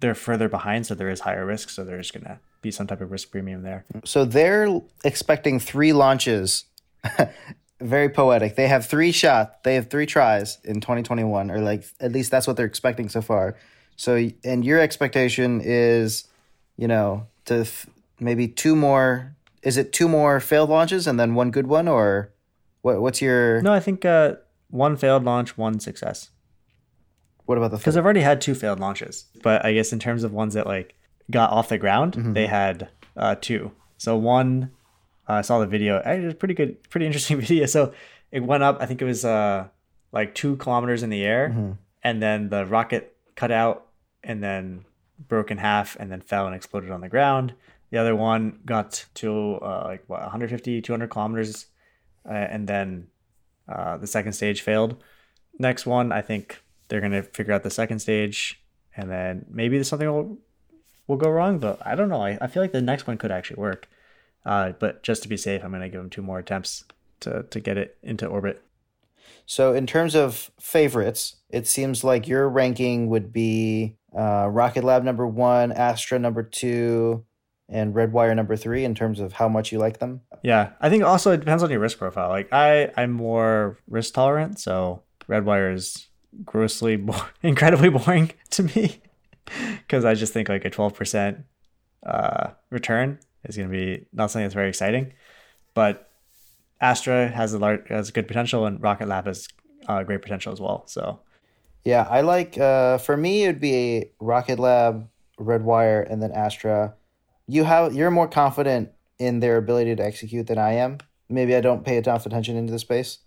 [0.00, 1.68] they're further behind, so there is higher risk.
[1.70, 3.84] So there's gonna be some type of risk premium there.
[4.04, 6.64] So they're expecting three launches
[7.80, 8.56] very poetic.
[8.56, 9.56] They have three shots.
[9.62, 13.22] They have three tries in 2021, or like at least that's what they're expecting so
[13.22, 13.56] far.
[13.96, 16.28] So, and your expectation is,
[16.76, 17.86] you know, to f-
[18.18, 19.34] maybe two more.
[19.62, 22.32] Is it two more failed launches and then one good one, or
[22.82, 23.00] what?
[23.00, 23.60] What's your?
[23.62, 24.34] No, I think uh,
[24.68, 26.30] one failed launch, one success.
[27.46, 27.76] What about the?
[27.78, 30.66] Because I've already had two failed launches, but I guess in terms of ones that
[30.66, 30.94] like
[31.30, 33.72] got off the ground, they had uh, two.
[33.98, 34.70] So one,
[35.28, 35.98] uh, I saw the video.
[35.98, 37.66] It was pretty good, pretty interesting video.
[37.66, 37.92] So
[38.30, 38.78] it went up.
[38.80, 39.68] I think it was uh,
[40.12, 43.86] like two kilometers in the air, and then the rocket cut out
[44.22, 44.84] and then
[45.28, 47.54] broke in half and then fell and exploded on the ground.
[47.90, 51.66] The other one got to uh, like what 150, 200 kilometers,
[52.28, 53.08] uh, and then
[53.68, 55.02] uh, the second stage failed.
[55.58, 58.62] Next one, I think they're gonna figure out the second stage,
[58.96, 60.38] and then maybe something will
[61.06, 61.58] will go wrong.
[61.58, 62.22] But I don't know.
[62.22, 63.88] I, I feel like the next one could actually work.
[64.44, 66.84] Uh, but just to be safe, I'm gonna give them two more attempts
[67.20, 68.62] to to get it into orbit.
[69.46, 75.04] So, in terms of favorites, it seems like your ranking would be uh, Rocket Lab
[75.04, 77.24] number one, Astra number two,
[77.70, 80.20] and Redwire number three in terms of how much you like them.
[80.42, 82.28] Yeah, I think also it depends on your risk profile.
[82.28, 86.08] Like I, I'm more risk tolerant, so Redwire is
[86.44, 89.00] grossly, bo- incredibly boring to me
[89.78, 91.44] because I just think like a 12%
[92.06, 95.12] uh, return is going to be not something that's very exciting.
[95.74, 96.10] But
[96.80, 99.48] Astra has a large, has good potential, and Rocket Lab has
[99.86, 100.84] uh, great potential as well.
[100.86, 101.20] So
[101.84, 102.58] Yeah, I like.
[102.58, 105.08] Uh, for me, it would be Rocket Lab,
[105.38, 106.94] Redwire, and then Astra.
[107.50, 110.98] You have you're more confident in their ability to execute than I am.
[111.28, 113.18] Maybe I don't pay enough attention into the space.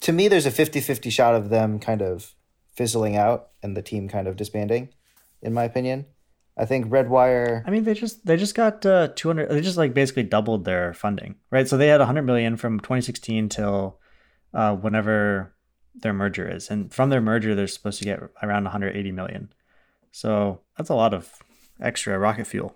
[0.00, 2.34] To me, there's a 50-50 shot of them kind of
[2.72, 4.88] fizzling out and the team kind of disbanding.
[5.42, 6.06] In my opinion,
[6.56, 7.62] I think Redwire.
[7.66, 9.50] I mean, they just they just got uh, 200.
[9.50, 11.68] They just like basically doubled their funding, right?
[11.68, 14.00] So they had 100 million from 2016 till
[14.54, 15.54] uh, whenever
[15.94, 19.52] their merger is, and from their merger, they're supposed to get around 180 million.
[20.12, 21.42] So that's a lot of
[21.78, 22.74] extra rocket fuel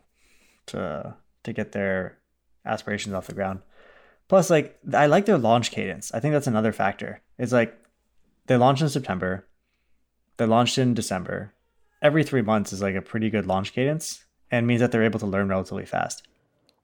[0.71, 2.19] to to get their
[2.65, 3.61] aspirations off the ground.
[4.29, 6.13] Plus, like I like their launch cadence.
[6.15, 7.21] I think that's another factor.
[7.39, 7.77] It's like
[8.47, 9.47] they launched in September,
[10.37, 11.53] they launched in December.
[12.03, 15.19] Every three months is like a pretty good launch cadence, and means that they're able
[15.21, 16.27] to learn relatively fast.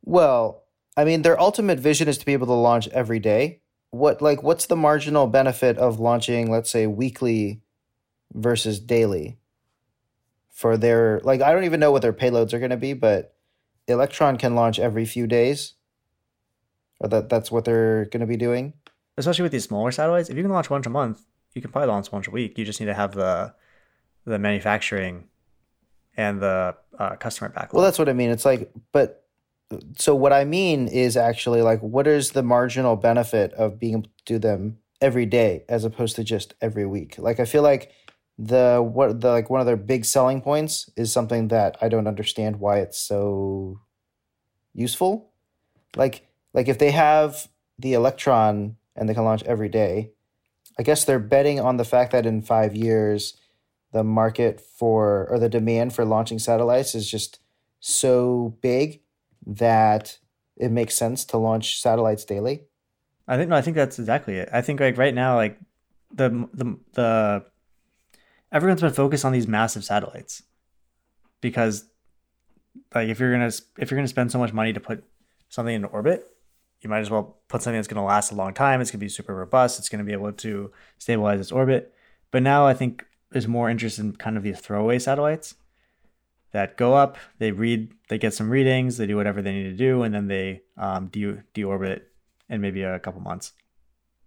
[0.05, 0.65] Well,
[0.97, 3.61] I mean, their ultimate vision is to be able to launch every day.
[3.91, 7.63] What like what's the marginal benefit of launching, let's say, weekly
[8.33, 9.39] versus daily?
[10.51, 13.36] For their like, I don't even know what their payloads are going to be, but
[13.89, 15.75] Electron can launch every few days,
[17.01, 18.75] or that that's what they're going to be doing.
[19.17, 21.23] Especially with these smaller satellites, if you can launch once a month,
[21.55, 22.59] you can probably launch once a week.
[22.59, 23.55] You just need to have the
[24.25, 25.29] the manufacturing
[26.17, 27.75] and the uh, customer backlog.
[27.75, 28.31] Well, that's what I mean.
[28.31, 29.25] It's like, but
[29.97, 34.03] so what I mean is actually like, what is the marginal benefit of being able
[34.03, 37.17] to do them every day as opposed to just every week?
[37.19, 37.93] Like, I feel like
[38.39, 42.07] the what the like one of their big selling points is something that I don't
[42.07, 43.81] understand why it's so
[44.75, 45.31] useful.
[45.97, 50.13] Like, like if they have the Electron and they can launch every day,
[50.79, 53.39] I guess they're betting on the fact that in five years
[53.93, 57.41] the market for or the demand for launching satellites is just
[57.81, 59.01] so big
[59.47, 60.19] that
[60.57, 62.65] it makes sense to launch satellites daily.
[63.29, 64.49] I think no, I think that's exactly it.
[64.53, 65.59] I think like right now, like
[66.13, 67.45] the the the
[68.53, 70.43] everyone's been focused on these massive satellites
[71.41, 71.85] because
[72.95, 75.05] like if you're gonna if you're gonna spend so much money to put
[75.49, 76.27] something into orbit,
[76.81, 78.81] you might as well put something that's gonna last a long time.
[78.81, 79.79] It's gonna be super robust.
[79.79, 81.95] It's gonna be able to stabilize its orbit.
[82.31, 85.55] But now I think there's more interest in kind of these throwaway satellites
[86.53, 89.77] that go up, they read, they get some readings, they do whatever they need to
[89.77, 92.03] do, and then they um, de deorbit
[92.49, 93.53] in maybe a couple months.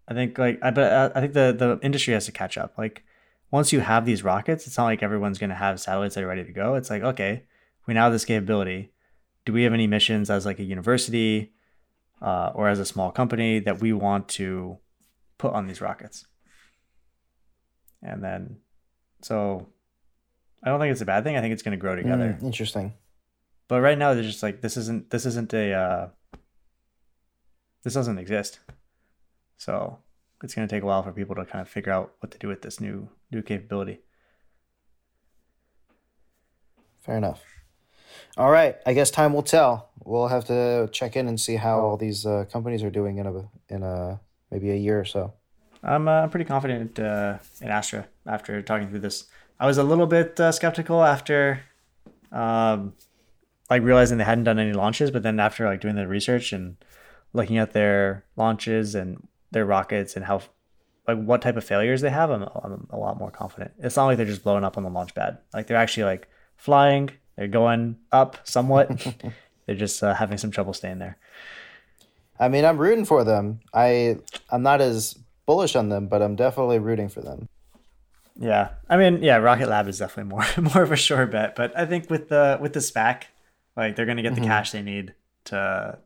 [0.07, 2.77] I think like I but I think the the industry has to catch up.
[2.77, 3.03] Like
[3.51, 6.27] once you have these rockets, it's not like everyone's going to have satellites that are
[6.27, 6.76] ready to go.
[6.76, 7.43] It's like okay,
[7.88, 8.91] we now have this capability.
[9.45, 11.53] Do we have any missions as like a university
[12.21, 14.77] uh, or as a small company that we want to
[15.38, 16.27] put on these rockets?
[18.01, 18.57] And then,
[19.21, 19.67] so
[20.63, 21.35] I don't think it's a bad thing.
[21.35, 22.38] I think it's going to grow together.
[22.39, 22.93] Mm, interesting.
[23.67, 26.07] But right now they're just like this isn't this isn't a uh,
[27.84, 28.59] this doesn't exist.
[29.57, 29.99] So
[30.43, 32.38] it's going to take a while for people to kind of figure out what to
[32.38, 33.99] do with this new new capability.
[37.01, 37.43] Fair enough.
[38.38, 38.76] All right.
[38.85, 39.89] I guess time will tell.
[40.03, 43.27] We'll have to check in and see how all these uh, companies are doing in
[43.27, 44.19] a in a
[44.51, 45.34] maybe a year or so.
[45.84, 49.26] I'm uh, I'm pretty confident uh, in Astra after talking through this.
[49.60, 51.61] I was a little bit uh, skeptical after,
[52.31, 52.93] um,
[53.69, 56.77] like realizing they hadn't done any launches, but then after like doing the research and
[57.34, 60.41] looking at their launches and their rockets and how
[61.15, 63.72] like what type of failures they have, I'm, I'm a lot more confident.
[63.80, 65.40] It's not like they're just blowing up on the launch pad.
[65.53, 68.90] Like they're actually like flying, they're going up somewhat.
[69.65, 71.18] they're just uh, having some trouble staying there.
[72.40, 73.60] I mean, I'm rooting for them.
[73.73, 74.18] I
[74.49, 77.49] I'm not as bullish on them, but I'm definitely rooting for them.
[78.40, 81.77] Yeah, I mean, yeah, Rocket Lab is definitely more more of a sure bet, but
[81.77, 83.23] I think with the with the SPAC,
[83.76, 84.49] like they're gonna get the mm-hmm.
[84.49, 85.15] cash they need
[85.45, 85.98] to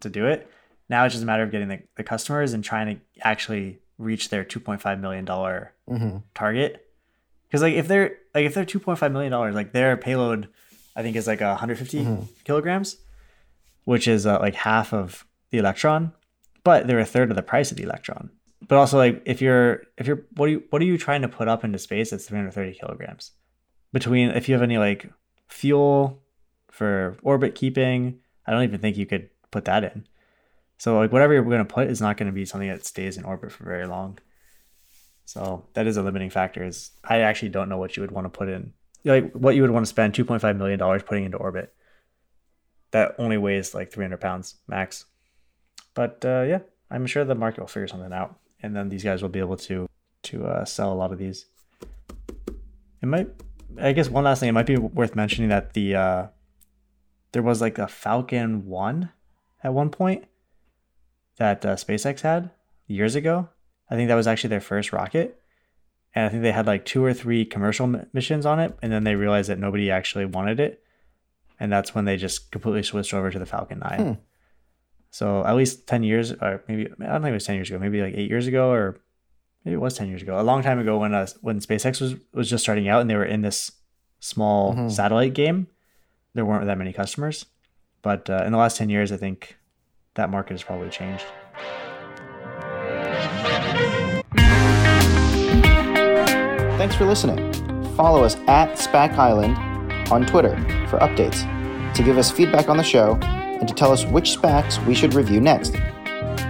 [0.00, 0.50] to do it.
[0.88, 4.28] Now it's just a matter of getting the, the customers and trying to actually reach
[4.28, 6.18] their two point five million dollar mm-hmm.
[6.34, 6.86] target.
[7.48, 10.48] Because like if they're like if they're two point five million dollars, like their payload,
[10.94, 12.24] I think is like one hundred fifty mm mm-hmm.
[12.44, 12.96] kilograms,
[13.84, 16.12] which is uh, like half of the Electron,
[16.64, 18.30] but they're a third of the price of the Electron.
[18.66, 21.28] But also like if you're if you're what are you what are you trying to
[21.28, 23.32] put up into space that's 330 kilograms?
[23.92, 25.10] Between if you have any like
[25.48, 26.22] fuel
[26.70, 30.06] for orbit keeping, I don't even think you could put that in.
[30.78, 33.16] So like whatever you're going to put is not going to be something that stays
[33.16, 34.18] in orbit for very long.
[35.24, 36.64] So that is a limiting factor.
[36.64, 38.72] Is I actually don't know what you would want to put in,
[39.04, 41.74] like what you would want to spend 2.5 million dollars putting into orbit.
[42.92, 45.06] That only weighs like 300 pounds max.
[45.94, 49.22] But uh, yeah, I'm sure the market will figure something out, and then these guys
[49.22, 49.88] will be able to
[50.24, 51.46] to uh, sell a lot of these.
[53.02, 53.28] It might,
[53.80, 54.48] I guess, one last thing.
[54.48, 56.26] It might be worth mentioning that the uh,
[57.32, 59.10] there was like a Falcon One
[59.64, 60.26] at one point
[61.36, 62.50] that uh, SpaceX had
[62.86, 63.48] years ago.
[63.90, 65.40] I think that was actually their first rocket.
[66.14, 68.76] And I think they had like two or three commercial missions on it.
[68.82, 70.82] And then they realized that nobody actually wanted it.
[71.60, 74.00] And that's when they just completely switched over to the Falcon 9.
[74.00, 74.12] Hmm.
[75.10, 77.78] So at least 10 years, or maybe, I don't think it was 10 years ago,
[77.78, 79.00] maybe like eight years ago, or
[79.64, 82.16] maybe it was 10 years ago, a long time ago when, uh, when SpaceX was,
[82.34, 83.72] was just starting out and they were in this
[84.20, 84.88] small mm-hmm.
[84.88, 85.68] satellite game,
[86.34, 87.46] there weren't that many customers.
[88.02, 89.56] But uh, in the last 10 years, I think
[90.16, 91.24] that market has probably changed.
[96.76, 97.52] Thanks for listening.
[97.96, 99.56] Follow us at SPAC Island
[100.12, 100.54] on Twitter
[100.88, 101.42] for updates,
[101.94, 105.14] to give us feedback on the show, and to tell us which SPACs we should
[105.14, 105.74] review next.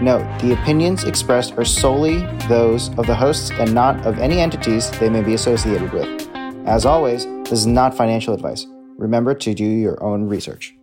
[0.02, 2.18] Note, the opinions expressed are solely
[2.48, 6.28] those of the hosts and not of any entities they may be associated with.
[6.66, 8.66] As always, this is not financial advice.
[8.98, 10.75] Remember to do your own research.